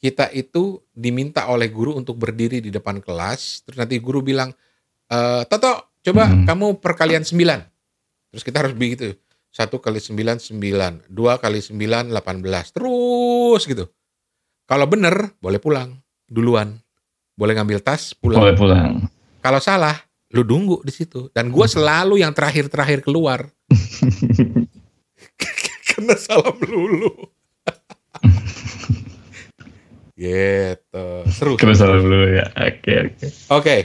[0.00, 4.52] kita itu diminta oleh guru untuk berdiri di depan kelas, terus nanti guru bilang,
[5.10, 6.46] eh, Toto, coba Hmm.
[6.46, 7.66] kamu perkalian 9.
[8.30, 9.10] Terus kita harus begitu.
[9.50, 13.82] Satu kali sembilan sembilan, dua kali sembilan delapan belas, terus gitu.
[14.62, 15.90] Kalau bener boleh pulang
[16.22, 16.78] duluan,
[17.34, 18.46] boleh ngambil tas pulang.
[18.46, 19.10] Boleh pulang.
[19.42, 19.98] Kalau salah,
[20.30, 21.26] lu tunggu di situ.
[21.34, 23.50] Dan gua selalu yang terakhir-terakhir keluar.
[25.90, 27.10] Kena salah melulu.
[30.14, 31.06] gitu.
[31.34, 31.58] Seru.
[31.58, 32.46] Kena salah dulu ya.
[32.54, 33.26] Oke, oke.
[33.50, 33.76] Oke.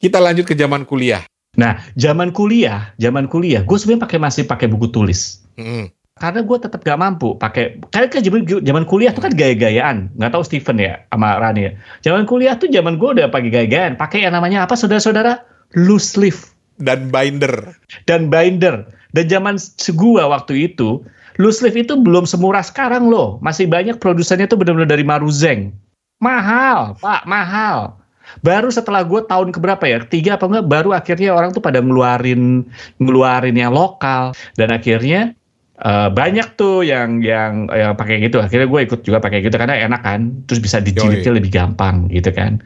[0.00, 1.20] Kita lanjut ke zaman kuliah.
[1.60, 5.44] Nah, zaman kuliah, zaman kuliah, gue sebenarnya pakai masih pakai buku tulis.
[5.60, 5.92] Mm.
[6.20, 7.80] Karena gue tetap gak mampu pakai.
[7.92, 10.12] Karena kan zaman zaman kuliah tuh kan gaya-gayaan.
[10.20, 11.72] Nggak tahu Steven ya sama Rani ya.
[12.04, 13.96] Zaman kuliah tuh zaman gue udah pakai gaya-gayaan.
[13.96, 15.44] Pakai yang namanya apa saudara-saudara?
[15.76, 16.40] Loose sleeve
[16.80, 17.76] Dan binder.
[18.08, 18.88] dan binder.
[19.10, 19.58] Dan zaman
[19.98, 21.02] gua waktu itu,
[21.36, 23.42] loose sleeve itu belum semurah sekarang loh.
[23.42, 25.74] Masih banyak produsennya tuh benar-benar dari Maruzeng.
[26.20, 27.99] Mahal, Pak, mahal.
[28.38, 32.62] Baru setelah gue tahun keberapa ya, ketiga apa enggak, baru akhirnya orang tuh pada ngeluarin
[33.02, 35.34] ngeluarin yang lokal dan akhirnya
[35.76, 38.38] eh, banyak tuh yang yang yang pakai gitu.
[38.38, 42.30] Akhirnya gue ikut juga pakai gitu karena enak kan, terus bisa dijilitnya lebih gampang gitu
[42.30, 42.62] kan.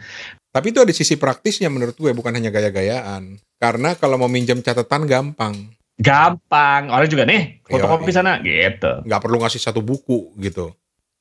[0.54, 3.42] Tapi itu ada sisi praktisnya menurut gue, bukan hanya gaya-gayaan.
[3.58, 5.74] Karena kalau mau minjem catatan gampang.
[5.98, 9.02] Gampang, orang juga nih fotokopi sana gitu.
[9.02, 10.70] Nggak perlu ngasih satu buku gitu.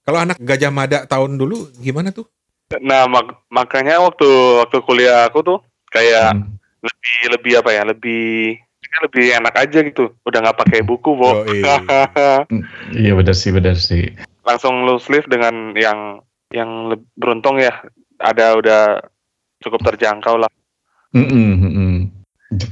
[0.04, 2.30] Kalau anak Gajah Mada tahun dulu gimana tuh?
[2.74, 4.26] Nah, mak- makanya waktu
[4.60, 6.58] waktu kuliah aku tuh kayak Hmm.
[6.82, 8.58] lebih lebih apa ya lebih
[9.02, 11.62] lebih enak aja gitu udah nggak pakai buku bo Yoi.
[12.94, 14.10] Iya benar sih, benar sih.
[14.44, 16.70] langsung loose sleeve dengan yang yang
[17.16, 17.72] beruntung ya
[18.20, 18.82] ada udah
[19.60, 20.52] cukup terjangkau lah
[21.10, 21.94] Mm-mm, mm-mm.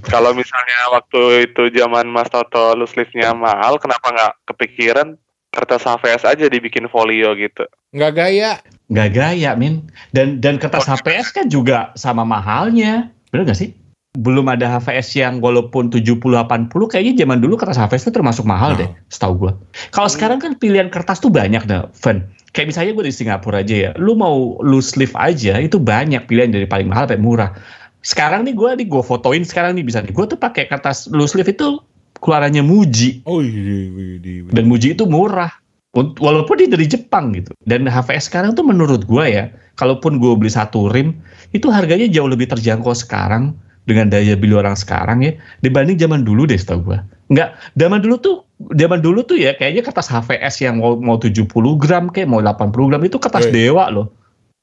[0.03, 5.15] kalau misalnya waktu itu zaman Mas Toto loose sleeve-nya mahal kenapa nggak kepikiran
[5.47, 8.59] kertas HVS aja dibikin folio gitu Nggak gaya.
[8.91, 9.87] Nggak gaya, Min.
[10.11, 13.07] Dan dan kertas HPS kan juga sama mahalnya.
[13.31, 13.71] Bener nggak sih?
[14.19, 18.91] belum ada HVS yang walaupun 70-80 kayaknya zaman dulu kertas HVS itu termasuk mahal deh
[19.07, 19.51] setahu gue.
[19.95, 22.27] Kalau sekarang kan pilihan kertas tuh banyak dah, Van.
[22.51, 26.51] Kayak misalnya gue di Singapura aja ya, lu mau loose sleeve aja itu banyak pilihan
[26.51, 27.55] dari paling mahal sampai murah.
[28.03, 31.39] Sekarang nih gue nih gue fotoin sekarang nih bisa nih, gue tuh pakai kertas loose
[31.39, 31.79] sleeve itu
[32.19, 33.87] keluarannya Muji Oh iya,
[34.19, 35.60] iya, dan Muji itu murah.
[35.91, 37.51] Walaupun dia dari Jepang gitu.
[37.67, 41.19] Dan HVS sekarang tuh menurut gue ya, kalaupun gue beli satu rim,
[41.51, 43.51] itu harganya jauh lebih terjangkau sekarang
[43.83, 46.99] dengan daya beli orang sekarang ya, dibanding zaman dulu deh setahu gue.
[47.27, 48.35] Enggak, zaman dulu tuh,
[48.79, 52.71] zaman dulu tuh ya kayaknya kertas HVS yang mau mau 70 gram kayak mau 80
[52.71, 53.51] gram itu kertas Yoi.
[53.51, 54.07] dewa loh.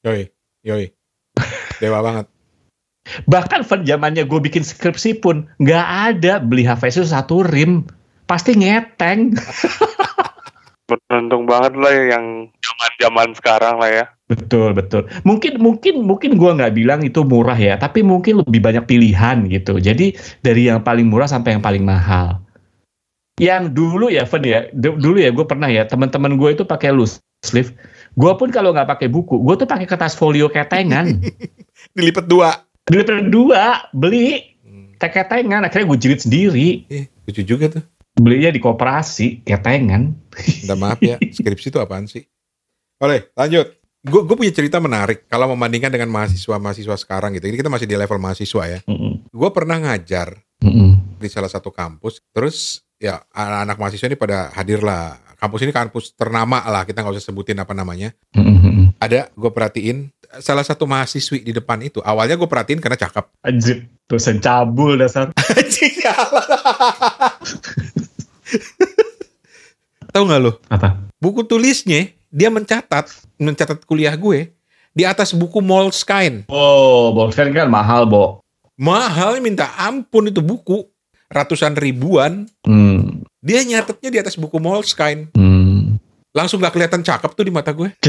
[0.01, 0.25] Yoi,
[0.65, 0.89] yoi.
[1.77, 2.25] Dewa banget.
[3.29, 7.85] Bahkan Van, zamannya gue bikin skripsi pun nggak ada beli HVS itu satu rim.
[8.25, 9.33] Pasti ngeteng.
[10.89, 14.05] Beruntung banget lah yang zaman-zaman sekarang lah ya.
[14.25, 15.05] Betul betul.
[15.21, 19.77] Mungkin mungkin mungkin gua nggak bilang itu murah ya, tapi mungkin lebih banyak pilihan gitu.
[19.77, 22.41] Jadi dari yang paling murah sampai yang paling mahal.
[23.39, 26.91] Yang dulu ya, Fen ya, du- dulu ya gue pernah ya teman-teman gue itu pakai
[26.91, 27.71] loose sleeve.
[28.19, 31.23] Gue pun kalau nggak pakai buku, gue tuh pakai kertas folio ketengan.
[31.95, 32.67] Dilipat dua.
[32.83, 34.43] Dilipat dua, beli
[34.99, 35.63] ketengan.
[35.63, 36.69] Akhirnya gue jilid sendiri.
[36.91, 37.83] Eh, lucu juga tuh.
[38.19, 40.11] Belinya di koperasi ketengan.
[40.35, 42.27] Minta maaf ya, skripsi itu apaan sih?
[42.99, 43.79] Oleh, lanjut.
[43.99, 47.51] Gue gue punya cerita menarik kalau membandingkan dengan mahasiswa-mahasiswa sekarang gitu.
[47.51, 48.79] Ini kita masih di level mahasiswa ya.
[48.87, 49.27] Mm-mm.
[49.27, 51.19] Gue pernah ngajar Mm-mm.
[51.19, 52.23] di salah satu kampus.
[52.31, 55.19] Terus ya anak-anak mahasiswa ini pada hadir lah.
[55.35, 56.87] Kampus ini kampus ternama lah.
[56.87, 58.15] Kita nggak usah sebutin apa namanya.
[58.39, 58.95] Mm-mm.
[59.03, 61.99] Ada gue perhatiin salah satu mahasiswi di depan itu.
[61.99, 63.35] Awalnya gue perhatiin karena cakep.
[63.43, 65.35] Anjir, dosen cabul dasar.
[70.13, 70.57] Tahu nggak lo?
[70.71, 71.05] Apa?
[71.21, 73.09] Buku tulisnya dia mencatat
[73.41, 74.53] mencatat kuliah gue
[74.93, 76.49] di atas buku Moleskine.
[76.49, 78.41] Oh, Bolskan kan mahal, Bo.
[78.79, 80.87] Mahal minta ampun itu buku
[81.29, 82.49] ratusan ribuan.
[82.65, 83.21] Hmm.
[83.39, 85.31] Dia nyatetnya di atas buku Moleskine.
[85.37, 86.01] Hmm.
[86.33, 87.89] Langsung gak kelihatan cakep tuh di mata gue.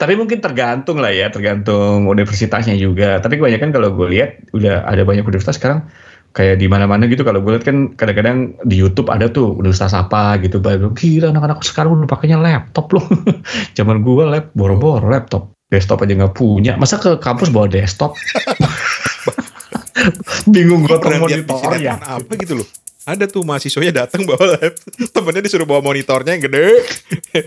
[0.00, 3.20] Tapi mungkin tergantung lah ya, tergantung universitasnya juga.
[3.20, 5.84] Tapi kebanyakan kalau gue lihat udah ada banyak universitas sekarang
[6.30, 7.26] kayak di mana-mana gitu.
[7.26, 10.62] Kalau gue lihat kan kadang-kadang di YouTube ada tuh universitas apa gitu.
[10.62, 13.06] Baru gila anak-anak sekarang udah pakainya laptop loh.
[13.78, 15.50] Zaman gue lap boro-boro laptop.
[15.70, 16.74] Desktop aja nggak punya.
[16.74, 18.18] Masa ke kampus bawa desktop?
[20.54, 21.94] Bingung gue di monitor ya.
[21.98, 22.68] apa gitu loh.
[23.08, 24.76] Ada tuh mahasiswanya datang bawa lab,
[25.16, 26.84] temennya disuruh bawa monitornya yang gede,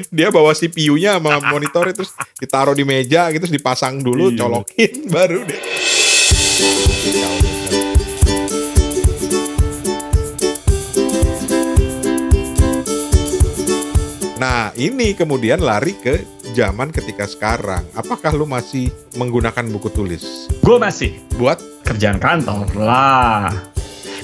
[0.09, 2.09] dia bawa CPU-nya sama monitornya terus
[2.41, 4.49] ditaruh di meja gitu, terus dipasang dulu, Iya.
[4.49, 5.61] colokin, baru deh.
[14.43, 16.19] Nah, ini kemudian lari ke
[16.51, 17.79] zaman ketika sekarang.
[17.95, 20.51] Apakah lu masih menggunakan buku tulis?
[20.59, 23.55] Gue masih Buat kerjaan kantor lah.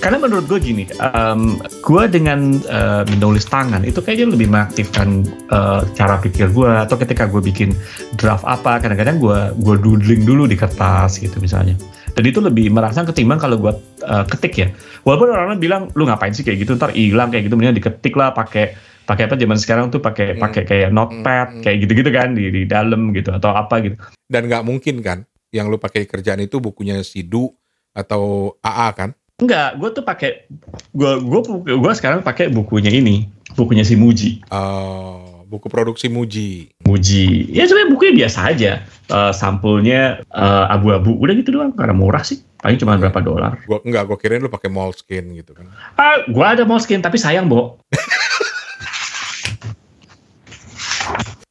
[0.04, 5.24] Karena menurut gue gini, em, gue dengan eh, menulis tangan itu kayaknya lebih mengaktifkan
[5.56, 6.68] eh, cara pikir gue.
[6.68, 7.72] Atau ketika gue bikin
[8.20, 11.80] draft apa, kadang-kadang gue gue doodling dulu di kertas gitu misalnya.
[12.12, 13.72] Dan itu lebih merangsang ketimbang kalau gue
[14.04, 14.68] eh, ketik ya.
[15.08, 18.36] Walaupun orang-orang bilang lu ngapain sih kayak gitu, ntar hilang kayak gitu, mendingan diketik lah
[18.36, 20.42] pakai pakai apa zaman sekarang tuh pakai Hmm.
[20.46, 21.62] pakai kayak notepad Hmm.
[21.66, 23.98] kayak gitu-gitu kan di di dalam gitu atau apa gitu.
[24.30, 27.50] dan nggak mungkin kan yang lu pakai kerjaan itu bukunya Sidu
[27.90, 29.10] atau AA kan?
[29.40, 30.46] Enggak, gue tuh pakai
[30.94, 31.42] gue gue
[31.74, 34.44] gue sekarang pakai bukunya ini, bukunya si Muji.
[34.52, 36.70] Oh, buku produksi Muji.
[36.86, 37.50] Muji.
[37.50, 38.72] Ya sebenarnya bukunya biasa aja.
[38.86, 41.16] Eh, sampulnya eh, abu-abu.
[41.18, 42.44] Udah gitu doang karena murah sih.
[42.60, 43.64] Paling cuma berapa dolar.
[43.64, 45.72] Gua enggak, gua kirain lu pakai Moleskine gitu kan.
[45.96, 47.80] Ah, gua ada Moleskine tapi sayang, Bo.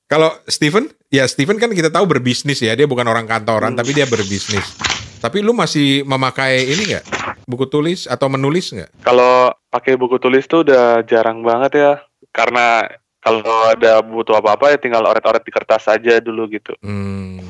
[0.08, 4.08] Kalau Steven, ya Steven kan kita tahu berbisnis ya, dia bukan orang kantoran tapi dia
[4.08, 4.64] berbisnis.
[5.20, 7.04] Tapi lu masih memakai ini nggak?
[7.44, 9.04] Buku tulis atau menulis nggak?
[9.04, 11.92] Kalau pakai buku tulis tuh udah jarang banget ya.
[12.32, 12.88] Karena
[13.20, 16.72] kalau ada butuh apa-apa ya tinggal oret-oret di kertas aja dulu gitu.
[16.80, 17.44] Hmm,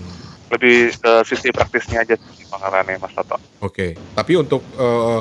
[0.50, 3.38] Lebih ke sisi praktisnya aja sih pengarannya Mas Toto.
[3.62, 3.94] oke.
[4.18, 5.20] Tapi untuk eh,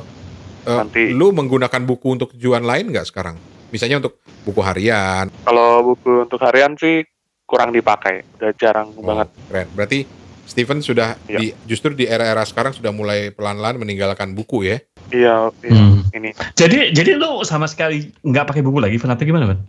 [0.65, 1.13] eh, Nanti.
[1.13, 3.37] lu menggunakan buku untuk tujuan lain nggak sekarang?
[3.69, 5.29] Misalnya untuk buku harian.
[5.45, 7.05] Kalau buku untuk harian sih
[7.47, 8.27] kurang dipakai.
[8.37, 9.27] Udah jarang Oh, banget.
[9.47, 9.67] Keren.
[9.73, 9.99] Berarti
[10.43, 11.37] Steven sudah Iya.
[11.37, 14.77] di justru di era-era sekarang sudah mulai pelan-pelan meninggalkan buku ya.
[15.09, 15.71] Iya, iya.
[15.73, 16.03] Hmm.
[16.09, 19.11] Ini Jadi jadi lu sama sekali nggak pakai buku lagi, Van?
[19.11, 19.59] Atau gimana, Van?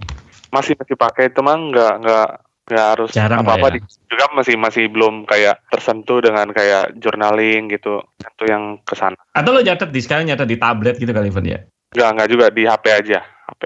[0.49, 2.29] masih masih pakai itu mah nggak nggak
[2.69, 3.75] nggak harus Jarang apa-apa ya.
[3.77, 8.01] di juga masih masih belum kayak tersentuh dengan kayak journaling gitu.
[8.17, 9.17] Itu yang ke sana.
[9.31, 11.61] Atau lu nyatet di sekarang nyatet di tablet gitu kali, Van ya?
[11.91, 13.19] Nggak nggak juga di HP aja.
[13.45, 13.63] HP.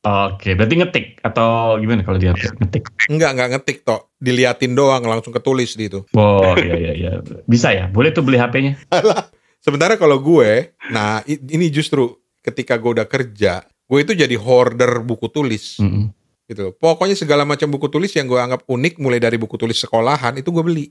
[0.00, 2.88] Oke, berarti ngetik atau gimana kalau dia ngetik?
[3.12, 4.08] Enggak, enggak ngetik toh.
[4.16, 6.00] Diliatin doang langsung ketulis di itu.
[6.16, 7.10] Oh iya iya iya.
[7.44, 7.84] Bisa ya?
[7.92, 8.80] Boleh tuh beli HP-nya?
[9.60, 15.28] Sementara kalau gue, nah ini justru ketika gue udah kerja, gue itu jadi hoarder buku
[15.28, 16.08] tulis Mm-mm.
[16.48, 16.72] gitu.
[16.72, 16.72] loh.
[16.72, 20.48] Pokoknya segala macam buku tulis yang gue anggap unik, mulai dari buku tulis sekolahan itu
[20.48, 20.86] gue beli.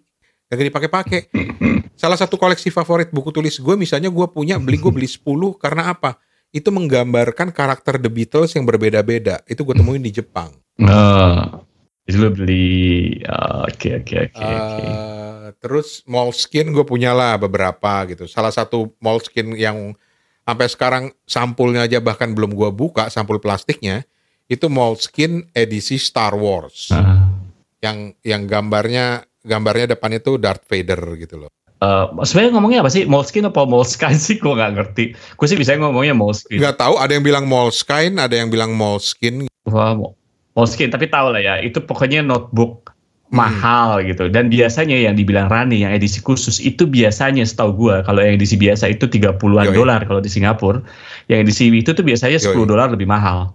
[0.53, 1.33] Gak dipakai-pakai.
[2.01, 5.25] Salah satu koleksi favorit buku tulis gue, misalnya gue punya beli gue beli 10
[5.57, 6.21] karena apa?
[6.49, 9.45] Itu menggambarkan karakter The Beatles yang berbeda-beda.
[9.45, 10.57] Itu gue temuin di Jepang.
[10.81, 11.61] Oh,
[12.09, 13.21] jadi lu beli.
[13.29, 14.41] oh, Oke oke oke.
[14.41, 18.25] Eh, terus Moleskine gue punya lah beberapa gitu.
[18.25, 19.93] Salah satu Moleskine yang
[20.41, 24.01] sampai sekarang sampulnya aja bahkan belum gue buka sampul plastiknya
[24.49, 27.29] itu Moleskine edisi Star Wars Ah.
[27.77, 31.53] yang yang gambarnya gambarnya depannya tuh Darth Vader gitu loh.
[31.79, 33.07] Eh, sebenarnya ngomongnya apa sih?
[33.07, 34.35] Moleskine apa Moleskine sih?
[34.35, 35.15] Gue nggak ngerti.
[35.39, 36.59] Gue sih bisa ngomongnya Moleskine.
[36.59, 39.47] Nggak tahu ada yang bilang Moleskine, ada yang bilang Moleskine.
[39.63, 40.19] Wah, Mo-
[40.53, 40.91] Moleskine.
[40.91, 41.55] Tapi tahu lah ya.
[41.57, 42.91] Itu pokoknya notebook
[43.29, 43.45] Hmm.
[43.45, 44.25] mahal gitu.
[44.27, 48.57] Dan biasanya yang dibilang Rani yang edisi khusus itu biasanya setahu gue kalau yang edisi
[48.57, 49.77] biasa itu 30-an Yoi.
[49.77, 50.81] dolar kalau di Singapura.
[51.29, 52.67] Yang edisi itu tuh biasanya 10 Yoi.
[52.67, 53.53] dolar lebih mahal.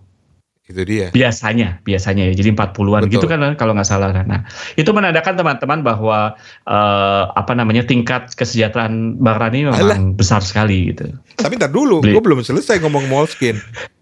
[0.64, 1.12] Itu dia.
[1.12, 3.12] biasanya biasanya ya jadi 40-an Betul.
[3.12, 9.20] gitu kan kalau nggak salah nah itu menandakan teman-teman bahwa eh, apa namanya tingkat kesejahteraan
[9.20, 13.60] Bang Rani memang besar sekali gitu Tapi ntar dulu, gue belum selesai ngomong Moleskine.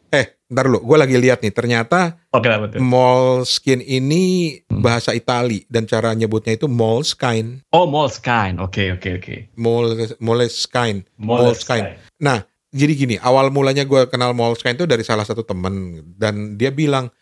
[0.08, 1.50] Eh, ntar dulu, gue lagi lihat nih.
[1.50, 4.22] Ternyata oke lah betul Moleskine ini
[4.68, 4.80] Hmm.
[4.80, 7.64] bahasa Itali dan cara nyebutnya itu Moleskine.
[7.70, 11.08] oh Moleskine oke oke oke Mol Moleskine.
[11.16, 11.96] Moleskine.
[12.18, 16.72] Nah, jadi gini, awal mulanya gue kenal Moleskine itu dari salah satu temen dan dia
[16.72, 17.12] bilang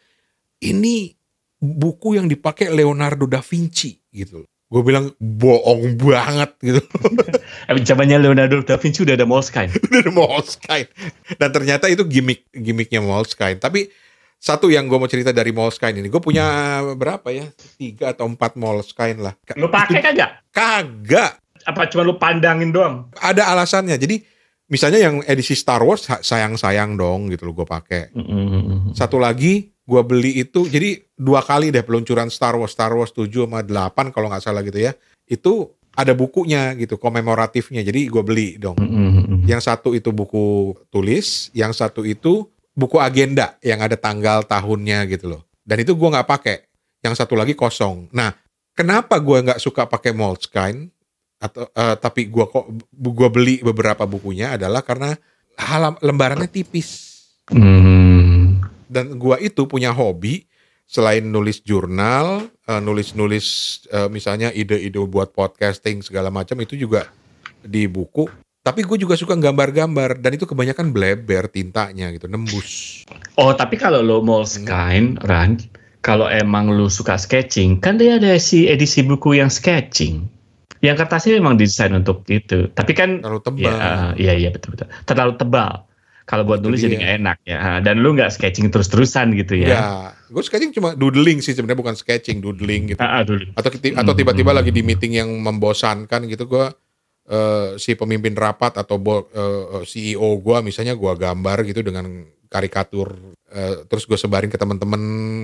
[0.63, 1.19] ini
[1.59, 4.47] buku yang dipakai Leonardo da Vinci gitu.
[4.71, 6.79] Gue bilang bohong banget gitu.
[7.91, 10.89] zamannya Leonardo da Vinci udah ada Moleskine Udah ada Moleskine.
[11.35, 13.59] Dan ternyata itu gimmick gimmicknya Moleskine.
[13.59, 13.91] Tapi
[14.39, 17.51] satu yang gue mau cerita dari Moleskine ini, gue punya berapa ya?
[17.75, 19.35] Tiga atau empat Moleskine lah.
[19.59, 21.43] Lu pakai kagak Kagak.
[21.61, 23.99] apa cuma lu pandangin doang Ada alasannya.
[23.99, 24.23] Jadi
[24.71, 28.15] misalnya yang edisi Star Wars sayang-sayang dong gitu loh gue pakai.
[28.95, 33.27] Satu lagi gue beli itu jadi dua kali deh peluncuran Star Wars Star Wars 7
[33.27, 34.95] sama 8 kalau nggak salah gitu ya.
[35.27, 37.83] Itu ada bukunya gitu komemoratifnya.
[37.83, 38.79] Jadi gue beli dong.
[39.45, 45.35] Yang satu itu buku tulis, yang satu itu buku agenda yang ada tanggal tahunnya gitu
[45.37, 45.43] loh.
[45.67, 46.57] Dan itu gue nggak pakai.
[47.03, 48.13] Yang satu lagi kosong.
[48.15, 48.31] Nah,
[48.77, 50.93] kenapa gue nggak suka pakai Moleskine
[51.41, 55.17] atau eh, tapi gue kok gue beli beberapa bukunya adalah karena
[55.57, 57.17] halam, lembarannya tipis.
[57.51, 58.61] Mm.
[58.91, 60.45] Dan gue itu punya hobi
[60.85, 63.47] selain nulis jurnal, eh, nulis-nulis
[63.89, 67.09] eh, misalnya ide-ide buat podcasting segala macam itu juga
[67.65, 68.29] di buku.
[68.61, 73.03] Tapi gue juga suka gambar-gambar dan itu kebanyakan bleber tintanya gitu, nembus.
[73.41, 75.57] Oh, tapi kalau lo Moleskine, Ran,
[76.05, 80.29] kalau emang lu suka sketching, kan dia ada si edisi buku yang sketching.
[80.81, 82.73] Yang kertasnya memang desain untuk itu.
[82.73, 83.69] Tapi kan, Terlalu tebal.
[83.69, 84.89] ya, iya iya betul betul.
[85.05, 85.85] Terlalu tebal.
[86.25, 87.59] Kalau buat nulis jadi nggak enak ya.
[87.83, 89.69] Dan lu nggak sketching terus-terusan gitu ya.
[89.69, 89.85] Ya,
[90.31, 93.03] gue sketching cuma doodling sih sebenarnya bukan sketching, doodling gitu.
[93.03, 93.51] Ah, ah, dulu.
[93.59, 96.71] Atau atau tiba-tiba lagi di meeting yang membosankan gitu gue
[97.31, 102.07] eh, si pemimpin rapat atau bo- eh, CEO gue misalnya gue gambar gitu dengan
[102.51, 103.15] karikatur
[103.49, 105.01] eh, terus gue sebarin ke temen-temen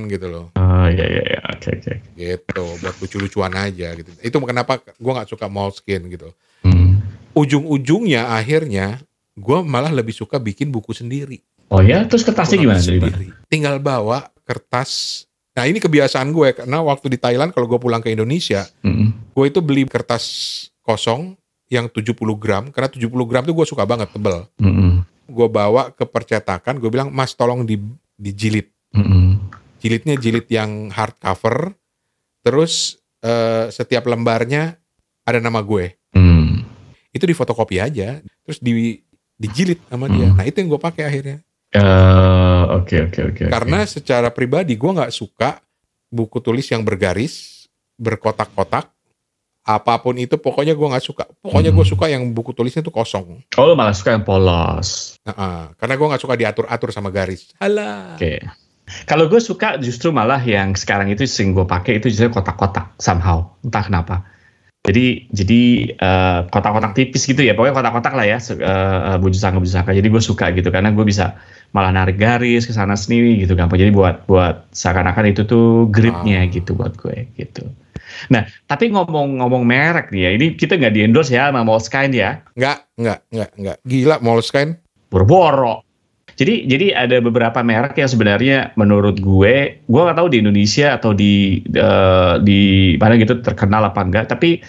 [0.06, 0.46] gitu loh.
[0.52, 1.40] Oh iya iya iya.
[1.48, 1.94] oke oke.
[2.12, 6.98] gitu buat lucu-lucuan aja gitu itu kenapa gue nggak suka moleskin gitu Hmm.
[7.32, 8.98] ujung-ujungnya akhirnya
[9.32, 12.78] gue malah lebih suka bikin buku sendiri Oh ya, terus kertasnya gimana?
[12.78, 13.30] Sendiri.
[13.46, 18.08] tinggal bawa kertas nah ini kebiasaan gue karena waktu di Thailand kalau gue pulang ke
[18.08, 19.30] Indonesia Mm.
[19.30, 20.24] gue itu beli kertas
[20.80, 25.02] kosong yang 70 gram karena 70 gram tuh gue suka banget tebel Mm-mm.
[25.26, 27.76] Gue bawa ke percetakan gue bilang mas tolong di
[28.14, 29.38] dijilid Mm-mm.
[29.76, 31.74] jilidnya jilid yang hardcover
[32.40, 34.78] terus eh, setiap lembarnya
[35.22, 36.64] ada nama gue Mm.
[37.12, 38.96] itu di fotokopi aja terus di
[39.36, 40.34] dijilid sama dia Hmm.
[40.34, 41.38] nah itu yang gue pakai akhirnya
[41.76, 43.44] Eh, Oke oke oke.
[43.46, 45.60] karena secara pribadi gue nggak suka
[46.08, 47.66] buku tulis yang bergaris
[48.00, 48.88] berkotak-kotak
[49.66, 51.92] apa pun itu pokoknya gue nggak suka pokoknya gue Hmm.
[51.92, 55.18] suka yang buku tulisnya tuh kosong oh lu malah suka yang polos.
[55.22, 58.14] Nah, ah, karena gue nggak suka diatur-atur sama garis Alah.
[58.14, 58.38] Oke.
[59.02, 63.50] Kalau gue suka justru malah yang sekarang itu sering gue pakai itu justru kotak-kotak somehow
[63.60, 64.16] entah kenapa.
[64.80, 69.58] Jadi jadi eh, kotak-kotak tipis gitu ya pokoknya kotak-kotak lah ya se- eh, baju sangka
[69.58, 69.90] baju sangka.
[69.90, 71.34] Jadi gue suka gitu karena gue bisa
[71.74, 73.74] malah narik garis ke sana sini gitu gampang.
[73.76, 76.46] Jadi buat buat seakan-akan itu tuh gridnya Ah.
[76.46, 77.66] gitu buat gue gitu.
[78.32, 82.40] Nah tapi ngomong-ngomong merek nih ya ini kita nggak di endorse ya sama Moleskine ya
[82.54, 85.86] nggak nggak nggak nggak gila Moleskine boro-boro.
[86.36, 91.16] Jadi jadi ada beberapa merek yang sebenarnya menurut gue, gue nggak tahu di Indonesia atau
[91.16, 94.28] di uh, di mana gitu terkenal apa enggak.
[94.28, 94.60] Tapi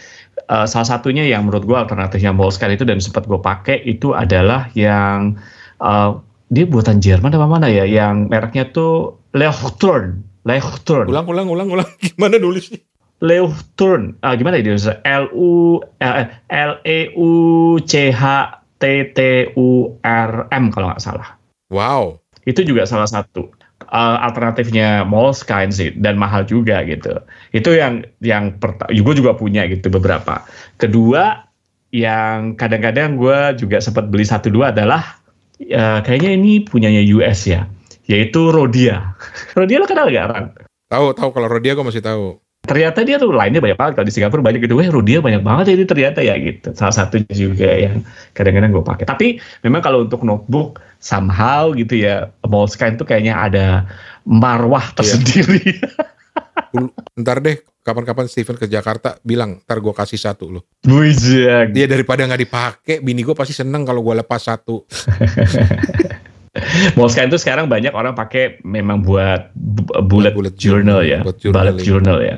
[0.47, 4.71] uh, salah satunya yang menurut gue alternatifnya Moleskine itu dan sempat gue pakai itu adalah
[4.79, 5.35] yang
[5.83, 6.15] uh,
[6.47, 7.83] dia buatan Jerman apa mana ya?
[7.83, 10.23] Yang mereknya tuh Leuchtturm.
[10.47, 11.11] Leuchtturm.
[11.11, 12.79] Ulang ulang ulang ulang gimana nulisnya?
[13.21, 14.13] Leuchtturm.
[14.21, 15.81] Ah gimana ya L U
[16.49, 17.31] L E U
[17.81, 18.23] C H
[18.77, 19.19] T T
[19.57, 21.37] U R M kalau nggak salah.
[21.73, 22.21] Wow.
[22.47, 23.51] Itu juga salah satu
[23.91, 27.17] uh, alternatifnya Moleskine sih dan mahal juga gitu.
[27.51, 30.43] Itu yang yang pertama, gue juga punya gitu beberapa.
[30.79, 31.47] Kedua
[31.91, 35.19] yang kadang-kadang gue juga sempat beli satu dua adalah
[35.71, 37.67] uh, kayaknya ini punyanya US ya,
[38.07, 39.15] yaitu Rodia.
[39.57, 40.45] Rodia lo kenal gak Ran?
[40.87, 44.13] Tahu tahu kalau Rodia gue masih tahu ternyata dia tuh lainnya banyak banget kalau di
[44.13, 48.03] Singapura banyak gitu wah Rudia banyak banget ini ternyata ya gitu salah satu juga yang
[48.35, 49.27] kadang-kadang gue pakai tapi
[49.63, 53.87] memang kalau untuk notebook somehow gitu ya Moleskine tuh kayaknya ada
[54.27, 54.95] marwah iya.
[54.99, 55.63] tersendiri
[56.75, 56.83] iya.
[57.15, 57.57] ntar deh
[57.87, 61.71] kapan-kapan Steven ke Jakarta bilang ntar gue kasih satu loh Bujang.
[61.71, 64.83] dia daripada nggak dipakai bini gue pasti seneng kalau gue lepas satu
[66.97, 69.51] Moleskine itu sekarang banyak orang pakai memang buat
[70.05, 72.35] bullet, bullet journal, ya, buat bullet journal ya,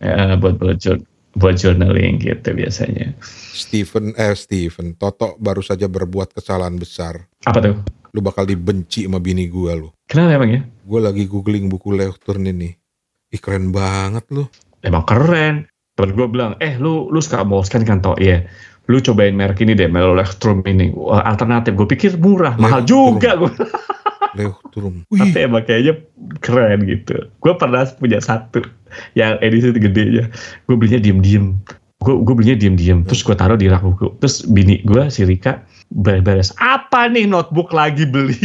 [0.00, 3.10] ya buat bullet journal buat journaling gitu biasanya.
[3.54, 7.26] Stephen eh Stephen Toto baru saja berbuat kesalahan besar.
[7.42, 7.74] Apa tuh?
[8.14, 9.90] Lu bakal dibenci sama bini gua lu.
[10.06, 10.60] Kenapa emang ya?
[10.86, 12.70] Gua lagi googling buku Leuchtturm ini.
[13.34, 14.46] Ih keren banget lu.
[14.86, 15.66] Emang keren.
[15.94, 18.18] Temen gue bilang, eh lu lu suka Moleskine kan toh?
[18.18, 18.46] Iya
[18.84, 20.92] lu cobain merek ini deh Melolextrum ini.
[20.92, 21.72] Wah, alternatif.
[21.72, 23.52] Gue pikir murah mahal juga gue
[24.34, 25.94] Leochtrum tapi emang kayaknya
[26.42, 27.30] keren gitu.
[27.38, 28.60] Gue pernah punya satu
[29.14, 30.26] yang edisi gedenya
[30.66, 31.54] gue belinya diem-diem.
[32.02, 33.06] Gue gue belinya diem-diem.
[33.06, 35.62] Terus gue taruh di rak buku terus bini gue si Rika
[35.94, 38.36] beres-beres apa nih notebook lagi beli?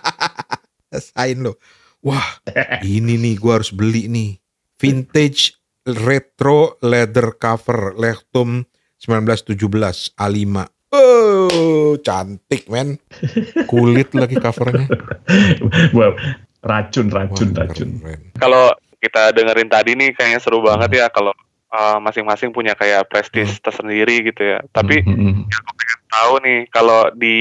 [0.94, 1.58] Sain lo.
[2.00, 2.40] Wah
[2.80, 4.38] ini nih gue harus beli nih.
[4.80, 8.64] Vintage retro leather cover Lechtum
[9.00, 10.68] 1917 A5.
[10.90, 12.98] Oh, cantik men.
[13.70, 14.90] Kulit lagi covernya.
[15.96, 16.12] wow,
[16.66, 17.88] racun, racun, Wah, racun.
[18.36, 21.32] Kalau kita dengerin tadi nih kayaknya seru banget ya kalau
[21.72, 23.62] uh, masing-masing punya kayak prestis hmm.
[23.64, 24.58] tersendiri gitu ya.
[24.74, 25.14] Tapi hmm.
[25.14, 25.44] hmm, hmm.
[25.48, 27.38] yang aku pengen tahu nih kalau di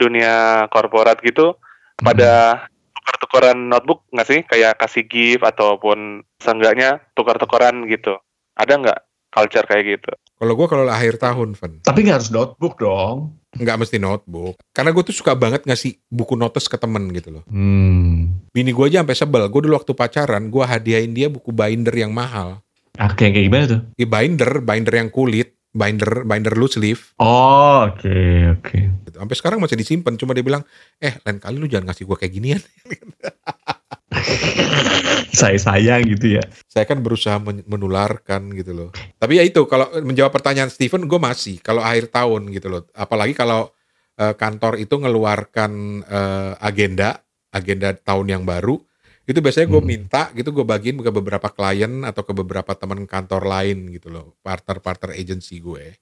[0.00, 2.02] dunia korporat gitu hmm.
[2.02, 2.66] pada
[2.98, 8.18] tukar-tukaran notebook nggak sih kayak kasih gift ataupun seenggaknya tukar-tukaran gitu.
[8.56, 9.00] Ada nggak
[9.32, 10.12] culture kayak gitu?
[10.36, 11.72] Kalau gue kalau akhir tahun, Van.
[11.80, 13.40] Tapi nggak harus notebook dong.
[13.56, 14.60] Nggak mesti notebook.
[14.76, 17.44] Karena gue tuh suka banget ngasih buku notes ke temen gitu loh.
[17.48, 18.44] Hmm.
[18.52, 19.42] Bini gue aja sampai sebel.
[19.48, 22.60] Gue dulu waktu pacaran, gue hadiahin dia buku binder yang mahal.
[23.00, 23.80] Ah, kayak, kayak gimana tuh?
[23.96, 25.56] Ya, binder, binder yang kulit.
[25.72, 27.16] Binder, binder loose leaf.
[27.16, 28.60] Oh, oke, okay, oke.
[28.60, 28.84] Okay.
[29.08, 29.16] Gitu.
[29.16, 30.20] Sampai sekarang masih disimpan.
[30.20, 30.60] Cuma dia bilang,
[31.00, 32.60] eh lain kali lu jangan ngasih gue kayak ginian.
[35.40, 36.44] saya sayang gitu ya.
[36.68, 38.88] Saya kan berusaha menularkan gitu loh.
[39.16, 42.82] Tapi ya itu kalau menjawab pertanyaan Steven, gue masih kalau akhir tahun gitu loh.
[42.92, 43.72] Apalagi kalau
[44.20, 45.72] uh, kantor itu ngeluarkan
[46.06, 48.80] uh, agenda agenda tahun yang baru,
[49.28, 49.90] itu biasanya gue hmm.
[49.92, 54.34] minta gitu gue bagiin ke beberapa klien atau ke beberapa teman kantor lain gitu loh,
[54.42, 55.94] partner-partner agency gue.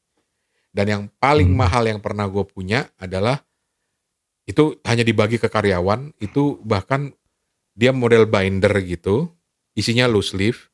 [0.71, 1.59] Dan yang paling hmm.
[1.59, 3.43] mahal yang pernah gue punya adalah
[4.49, 7.13] itu hanya dibagi ke karyawan, itu bahkan
[7.75, 9.31] dia model binder gitu,
[9.75, 10.71] isinya loose leaf,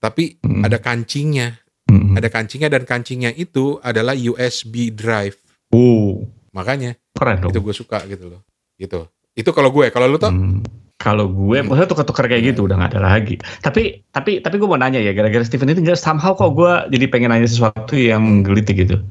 [0.00, 0.62] tapi mm.
[0.64, 1.58] ada kancingnya.
[1.86, 2.18] Mm.
[2.18, 5.38] Ada kancingnya dan kancingnya itu adalah USB drive.
[5.70, 6.24] Oh,
[6.54, 7.52] makanya keren dong.
[7.54, 8.42] Itu gue suka gitu loh.
[8.78, 9.06] Gitu.
[9.36, 10.32] Itu kalau gue, kalau lu tuh?
[10.32, 10.62] Mm.
[10.96, 11.68] Kalau gue, hmm.
[11.68, 13.36] maksudnya tukar-tukar kayak gitu udah gak ada lagi.
[13.60, 17.04] Tapi tapi tapi gue mau nanya ya, gara-gara Steven itu nggak somehow kok gue jadi
[17.12, 19.04] pengen nanya sesuatu yang gelitik gitu.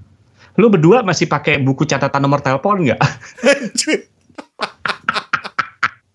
[0.58, 2.98] Lu berdua masih pakai buku catatan nomor telepon nggak?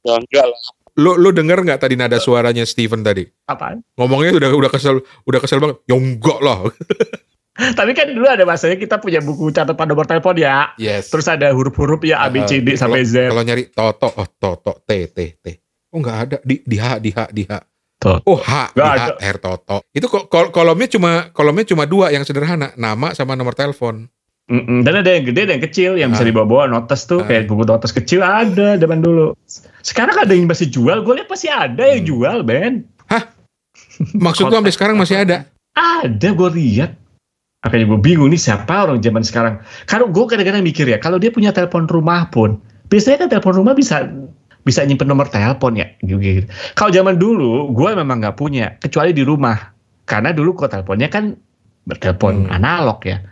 [0.03, 0.63] ya enggak lah
[0.99, 3.29] lu lu denger nggak tadi nada suaranya Steven tadi?
[3.47, 3.85] Apaan?
[3.95, 5.79] Ngomongnya udah udah kesel udah kesel banget.
[5.87, 6.67] Ya enggak lah.
[7.79, 10.73] Tapi kan dulu ada masanya kita punya buku catatan nomor telepon ya.
[10.81, 11.13] Yes.
[11.13, 13.29] Terus ada huruf-huruf ya A B C D uh, sampai Z.
[13.29, 15.47] Kalau nyari Toto, oh Toto, T T T.
[15.93, 17.53] Oh nggak ada di di H di H di H.
[18.01, 18.25] Toto.
[18.25, 19.77] Oh H di H R Toto.
[19.93, 24.09] Itu kol kolomnya cuma kolomnya cuma dua yang sederhana, nama sama nomor telepon.
[24.51, 24.79] Mm -mm.
[24.83, 26.29] Dan ada yang gede dan yang kecil yang bisa ah.
[26.29, 27.27] dibawa-bawa notes tuh ah.
[27.31, 29.39] kayak buku notes kecil ada zaman dulu.
[29.87, 32.11] Sekarang ada yang masih jual, gue lihat pasti ada yang hmm.
[32.11, 32.83] jual, Ben.
[33.07, 33.31] Hah?
[34.19, 35.47] Maksud gue sampai sekarang masih ada?
[35.79, 36.99] Ada, gue lihat.
[37.63, 39.63] Makanya gue bingung nih siapa orang zaman sekarang.
[39.87, 42.59] Kalau gue kadang-kadang mikir ya, kalau dia punya telepon rumah pun,
[42.91, 44.03] biasanya kan telepon rumah bisa
[44.67, 46.51] bisa nyimpen nomor telepon ya, gitu.
[46.75, 49.73] Kalau zaman dulu, gue memang nggak punya, kecuali di rumah.
[50.11, 51.39] Karena dulu kok teleponnya kan
[51.87, 52.57] bertelepon hmm.
[52.59, 53.23] analog ya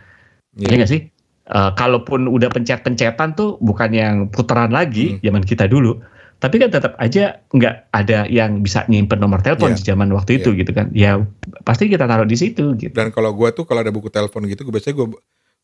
[0.59, 0.79] Iya yeah.
[0.83, 1.01] gak sih?
[1.49, 5.21] uh, kalaupun udah pencet-pencetan tuh bukan yang putaran lagi Hmm.
[5.25, 5.97] zaman kita dulu,
[6.37, 9.77] tapi kan tetap aja nggak ada yang bisa nyimpen nomor telepon Iya.
[9.81, 10.93] di zaman waktu itu gitu kan.
[10.93, 11.17] Ya
[11.65, 12.93] pasti kita taruh di situ gitu.
[12.93, 15.07] Dan kalau gua tuh kalau ada buku telepon gitu, gue biasanya gua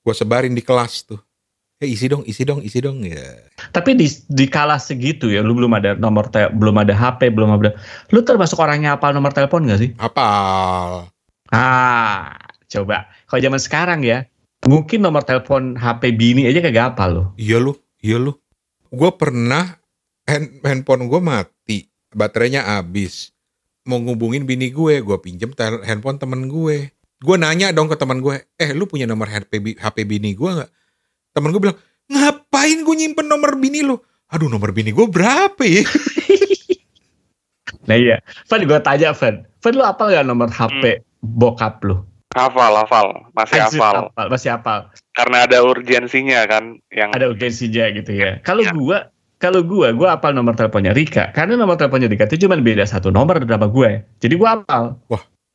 [0.02, 1.22] gua sebarin di kelas tuh.
[1.76, 3.36] Eh isi dong, isi dong, isi dong ya.
[3.70, 7.52] Tapi di di kala segitu ya, lu belum ada nomor te belum ada HP, belum
[7.52, 7.76] ada.
[8.10, 9.92] Lu termasuk orang yang hafal nomor telepon gak sih?
[10.00, 11.12] Apal.
[11.52, 13.12] Ah, coba.
[13.28, 14.24] Kalau zaman sekarang ya,
[14.66, 17.28] mungkin nomor telepon HP bini aja kagak hafal loh.
[17.38, 18.34] Iya lu, iya lu.
[18.90, 19.78] Gue pernah
[20.26, 21.78] hand, handphone gue mati,
[22.14, 23.34] baterainya habis.
[23.86, 26.90] Mau ngubungin bini gue, gue pinjem tel- handphone temen gue.
[27.22, 30.72] Gue nanya dong ke teman gue, eh lu punya nomor HP, HP bini gue nggak?
[31.32, 31.78] Temen gue bilang,
[32.10, 33.98] ngapain gue nyimpen nomor bini lu?
[34.30, 35.86] Aduh nomor bini gue berapa ya?
[37.86, 38.18] Nah iya,
[38.50, 42.02] Van gue tanya Van, Van lu hafal gak nomor HP bokap lu?
[42.36, 44.12] Hafal, hafal, masih Anjir, hafal.
[44.12, 44.80] hafal, Masih hafal.
[45.16, 48.44] Karena ada urgensinya kan, yang Ada urgensinya gitu ya.
[48.44, 48.76] Kalau Ya.
[48.76, 48.98] gua,
[49.40, 51.32] kalau gua, gua hafal nomor teleponnya Rika.
[51.32, 54.04] Karena nomor teleponnya Rika itu cuma beda satu nomor sama gue.
[54.20, 55.00] Jadi gua hafal.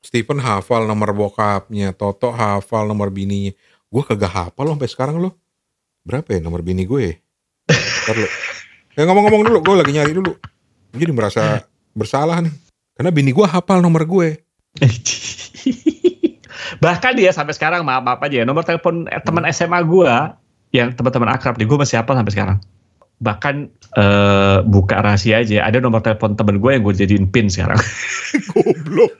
[0.01, 3.53] Stephen hafal nomor bokapnya, Toto hafal nomor bininya.
[3.93, 5.37] Gue kagak hafal loh sampai sekarang lo.
[6.01, 7.20] Berapa ya nomor bini gue?
[7.68, 8.24] Ntar lu.
[8.97, 10.33] Ya ngomong-ngomong dulu, gue lagi nyari dulu.
[10.97, 11.61] Jadi merasa
[11.93, 12.55] bersalah nih.
[12.97, 14.41] Karena bini gue hafal nomor gue.
[16.81, 20.37] Bahkan dia sampai sekarang maaf maaf aja ya, nomor telepon eh, teman SMA gua
[20.70, 22.59] yang teman-teman akrab di gua masih hafal sampai sekarang.
[23.20, 23.55] Bahkan
[24.01, 27.76] eh, buka rahasia aja, ada nomor telepon temen gue yang gue jadiin pin sekarang.
[28.49, 29.12] Goblok.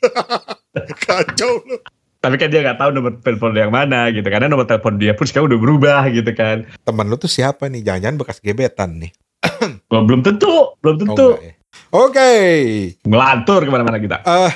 [1.04, 1.76] Kacau lo.
[2.16, 5.28] Tapi kan dia nggak tahu nomor telepon yang mana gitu, karena nomor telepon dia pun
[5.28, 6.64] sekarang udah berubah gitu kan.
[6.80, 7.84] Temen lu tuh siapa nih?
[7.84, 9.12] Jangan-jangan bekas gebetan nih.
[9.86, 11.28] Gua belum tentu, belum Oh, tentu.
[11.38, 11.52] ya.
[11.92, 12.30] Oke.
[13.04, 14.24] Ngelantur ke mana-mana kita.
[14.24, 14.52] Eh,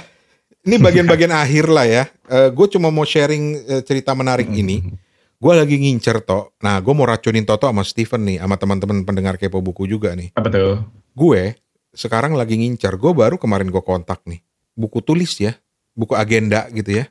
[0.66, 2.04] ini bagian-bagian akhir lah ya.
[2.52, 4.96] gue cuma mau sharing eh, cerita menarik ini.
[5.40, 6.52] Gue lagi ngincer toh.
[6.60, 10.36] Nah, gue mau racunin Toto sama Steven nih, sama teman-teman pendengar kepo buku juga nih.
[10.36, 10.84] Apa tuh?
[11.16, 11.56] Gue
[11.96, 13.00] sekarang lagi ngincer.
[13.00, 14.44] Gue baru kemarin gue kontak nih.
[14.76, 15.56] Buku tulis ya,
[15.96, 17.08] buku agenda gitu ya.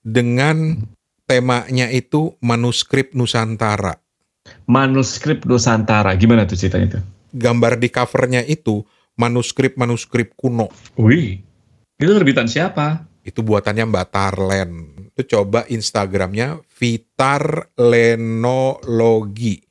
[0.00, 0.88] Dengan
[1.28, 4.00] temanya itu manuskrip Nusantara.
[4.64, 7.00] Manuskrip Nusantara, gimana tuh ceritanya itu?
[7.36, 8.88] Gambar di covernya itu
[9.20, 10.72] manuskrip-manuskrip kuno.
[10.96, 11.44] Wih,
[11.96, 13.08] itu terbitan siapa?
[13.24, 14.70] Itu buatannya Mbak Tarlen.
[15.16, 19.64] Itu coba Instagramnya Vitar Lenologi.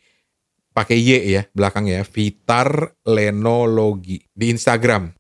[0.76, 2.04] Pakai Y ya belakang ya.
[2.04, 4.20] Vitar Lenologi.
[4.34, 5.16] Di Instagram.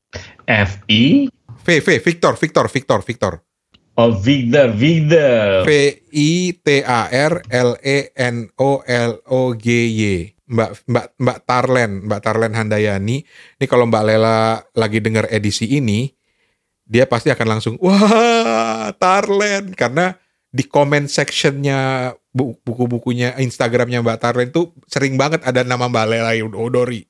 [0.50, 1.32] F I
[1.66, 3.34] V, V, Victor, Victor, Victor, Victor.
[3.96, 5.64] Oh Victor, Victor.
[5.64, 5.70] V
[6.12, 10.04] I T A R L E N O L O G Y.
[10.46, 13.26] Mbak Mbak Mbak Tarlen, Mbak Tarlen Handayani.
[13.58, 16.06] Ini kalau Mbak Lela lagi dengar edisi ini,
[16.86, 20.16] dia pasti akan langsung wah Tarlen karena
[20.56, 26.32] di comment sectionnya bu- buku-bukunya Instagramnya Mbak Tarlen tuh sering banget ada nama Mbak Lela
[26.46, 27.04] Udori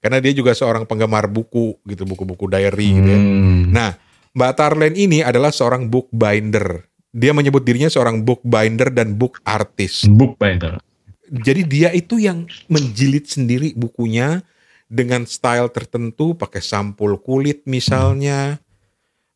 [0.00, 3.20] karena dia juga seorang penggemar buku gitu buku-buku diary gitu ya.
[3.20, 3.62] Hmm.
[3.70, 3.90] Nah,
[4.32, 6.88] Mbak Tarlen ini adalah seorang bookbinder.
[7.12, 10.08] Dia menyebut dirinya seorang bookbinder dan book artist.
[10.08, 10.80] Bookbinder.
[11.30, 14.42] Jadi dia itu yang menjilid sendiri bukunya
[14.90, 18.58] dengan style tertentu, pakai sampul kulit misalnya,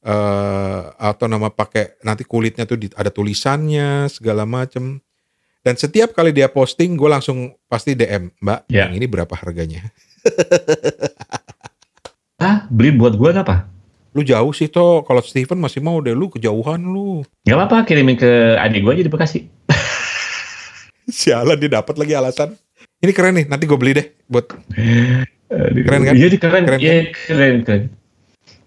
[0.04, 5.00] eh atau nama pakai nanti kulitnya tuh di- ada tulisannya segala macem.
[5.64, 8.84] Dan setiap kali dia posting, gue langsung pasti DM, Mbak, Ya.
[8.84, 9.80] yang ini berapa harganya?
[12.34, 13.70] Ah, beli buat gua apa?
[14.12, 17.22] Lu jauh sih toh, kalau Steven masih mau deh, lu kejauhan lu.
[17.42, 18.26] Gak apa-apa, kirimin ke
[18.58, 19.40] adik gua aja di Bekasi.
[21.08, 22.52] Sialan dia dapat lagi alasan.
[23.00, 24.44] Ini keren nih, nanti gue beli deh buat.
[25.86, 26.14] Keren kan?
[26.18, 26.62] Iya, keren.
[26.66, 27.82] Keren Iya, keren, keren.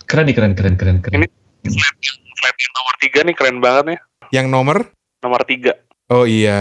[0.08, 1.20] Keren nih, keren, keren, keren, keren.
[1.20, 1.32] Ini-
[1.68, 4.00] flat yang, flat yang nomor tiga nih keren banget nih.
[4.28, 4.78] yang nomor.
[5.20, 5.76] Nomor tiga.
[6.08, 6.60] Oh iya,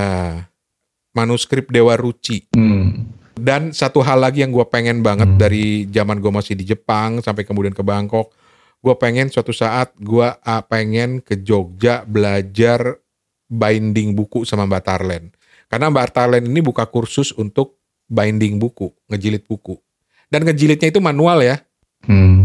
[1.13, 2.47] manuskrip Dewa Ruci.
[2.51, 3.11] Hmm.
[3.33, 5.39] Dan satu hal lagi yang gue pengen banget Hmm.
[5.39, 8.35] dari zaman gue masih di Jepang sampai kemudian ke Bangkok,
[8.79, 10.27] gue pengen suatu saat gue
[10.67, 12.99] pengen ke Jogja belajar
[13.47, 15.25] binding buku sama Mbak Tarlen.
[15.67, 19.79] Karena Mbak Tarlen ini buka kursus untuk binding buku, ngejilid buku.
[20.27, 21.63] Dan ngejilidnya itu manual ya,
[22.07, 22.36] Hmm.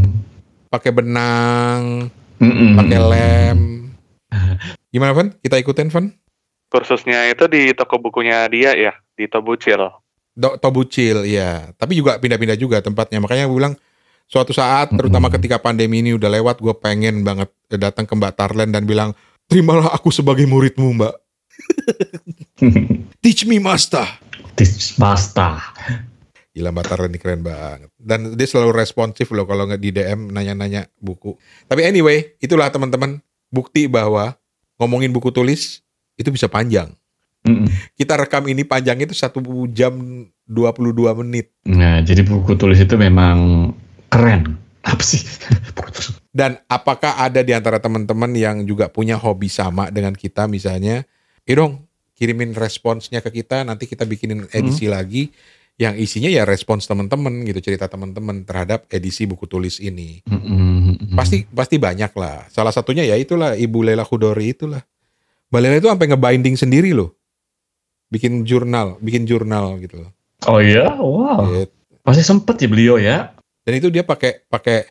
[0.72, 2.08] Pakai benang,
[2.40, 2.80] Mm-mm.
[2.80, 3.60] pakai lem.
[4.88, 5.28] Gimana Van?
[5.44, 6.08] Kita ikutin Van?
[6.72, 9.92] Kursusnya itu di toko bukunya dia ya, di Tobucil.
[10.32, 11.76] Do, Tobucil, ya.
[11.76, 13.20] Tapi juga pindah-pindah juga tempatnya.
[13.20, 13.76] Makanya gue bilang
[14.32, 15.36] suatu saat, terutama Mm-mm.
[15.36, 19.12] ketika pandemi ini udah lewat, gue pengen banget datang ke Mbak Tarlen dan bilang,
[19.52, 21.16] terimalah aku sebagai muridmu Mbak.
[23.24, 24.08] Teach me master.
[24.56, 25.60] Tis basta.
[26.52, 27.88] Gila Mbak ini keren banget.
[27.96, 31.40] Dan dia selalu responsif loh kalau nggak di DM nanya-nanya buku.
[31.72, 34.36] Tapi anyway, itulah teman-teman bukti bahwa
[34.76, 35.80] ngomongin buku tulis
[36.20, 36.92] itu bisa panjang.
[37.48, 37.68] Mm -mm.
[37.96, 39.40] Kita rekam ini panjangnya itu satu
[39.72, 40.92] jam 22
[41.24, 41.56] menit.
[41.64, 43.72] Nah, jadi buku tulis itu memang
[44.12, 44.60] keren.
[44.84, 45.24] Apa sih?
[46.36, 51.08] Dan apakah ada di antara teman-teman yang juga punya hobi sama dengan kita misalnya,
[51.48, 51.88] eh dong
[52.20, 54.94] kirimin responsnya ke kita, nanti kita bikinin edisi hmm.
[54.94, 55.32] lagi
[55.82, 60.22] yang isinya ya respons teman-teman gitu, cerita teman-teman terhadap edisi buku tulis ini.
[60.30, 60.38] Hmm.
[60.38, 61.18] hmm, hmm, hmm.
[61.18, 62.46] Pasti pasti banyak lah.
[62.54, 64.86] Salah satunya ya itulah Ibu Lela Khudori itulah.
[65.50, 67.18] Mbak Lela itu sampai ngebinding sendiri loh.
[68.14, 70.12] Bikin jurnal, bikin jurnal gitu loh.
[70.46, 71.50] Oh iya, wow.
[71.50, 71.74] Gitu.
[72.06, 73.34] Pasti sempet ya beliau ya.
[73.66, 74.86] Dan itu dia pakai pakai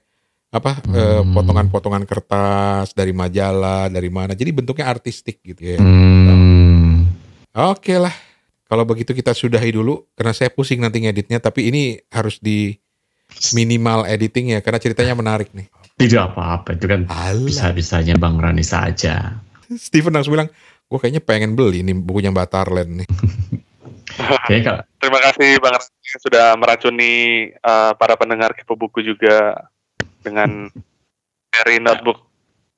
[0.50, 1.30] apa eh, hmm.
[1.30, 4.34] potongan-potongan kertas dari majalah, dari mana.
[4.34, 5.78] Jadi bentuknya artistik gitu ya.
[5.78, 7.06] Hmm.
[7.54, 8.29] Oke lah.
[8.70, 12.78] Kalau begitu kita sudahi dulu karena saya pusing nanti ngeditnya tapi ini harus di
[13.50, 15.66] minimal editing ya karena ceritanya menarik nih.
[15.98, 17.10] Tidak apa-apa itu kan
[17.42, 19.42] bisa-bisanya Bang Rani saja.
[19.90, 20.50] Steven langsung bilang,
[20.86, 23.08] gue kayaknya pengen beli ini bukunya Batarland nih.
[25.02, 27.12] Terima kasih Bang Rani sudah meracuni
[27.66, 29.66] uh, para pendengar Kepo Buku juga
[30.22, 30.70] dengan
[31.50, 32.22] dari notebook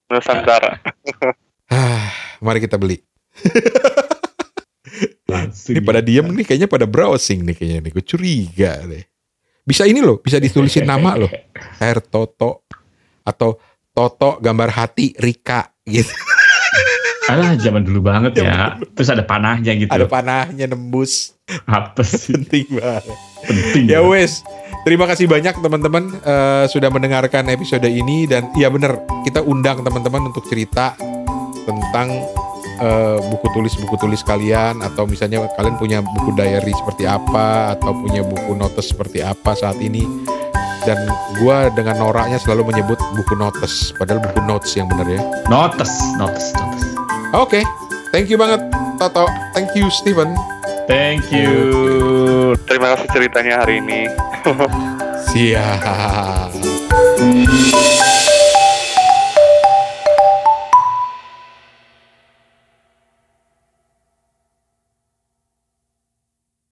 [0.09, 0.80] Nusantara.
[1.72, 2.12] Ah,
[2.45, 3.01] mari kita beli.
[5.49, 7.91] Ini pada diem nih kayaknya pada browsing nih kayaknya nih.
[7.93, 9.05] Gue curiga deh.
[9.62, 11.30] Bisa ini loh, bisa ditulisin nama loh.
[11.85, 12.66] Air Toto
[13.22, 13.57] atau
[13.93, 16.11] Toto gambar hati Rika gitu.
[17.30, 18.74] Alah zaman dulu banget ya.
[18.99, 19.93] Terus ada panahnya gitu.
[19.93, 21.39] Ada panahnya nembus.
[21.68, 22.35] Apa sih?
[22.35, 23.16] Penting banget.
[23.47, 23.85] Penting.
[23.87, 24.43] Ya wes.
[24.83, 30.35] Terima kasih banyak teman-teman uh, sudah mendengarkan episode ini dan ya bener kita undang teman-teman
[30.35, 30.99] untuk cerita
[31.62, 32.26] tentang
[32.83, 37.95] uh, buku tulis buku tulis kalian atau misalnya kalian punya buku diary seperti apa atau
[37.95, 40.03] punya buku notes seperti apa saat ini
[40.83, 40.99] dan
[41.39, 46.51] gue dengan noraknya selalu menyebut buku notes padahal buku notes yang benar ya notes notes
[46.59, 46.93] notes
[47.33, 47.64] Oke, okay.
[48.12, 48.61] thank you banget
[49.01, 49.24] Toto.
[49.57, 50.37] Thank you Steven.
[50.85, 52.53] Thank you.
[52.68, 54.05] Terima kasih ceritanya hari ini.
[55.33, 56.53] Siap.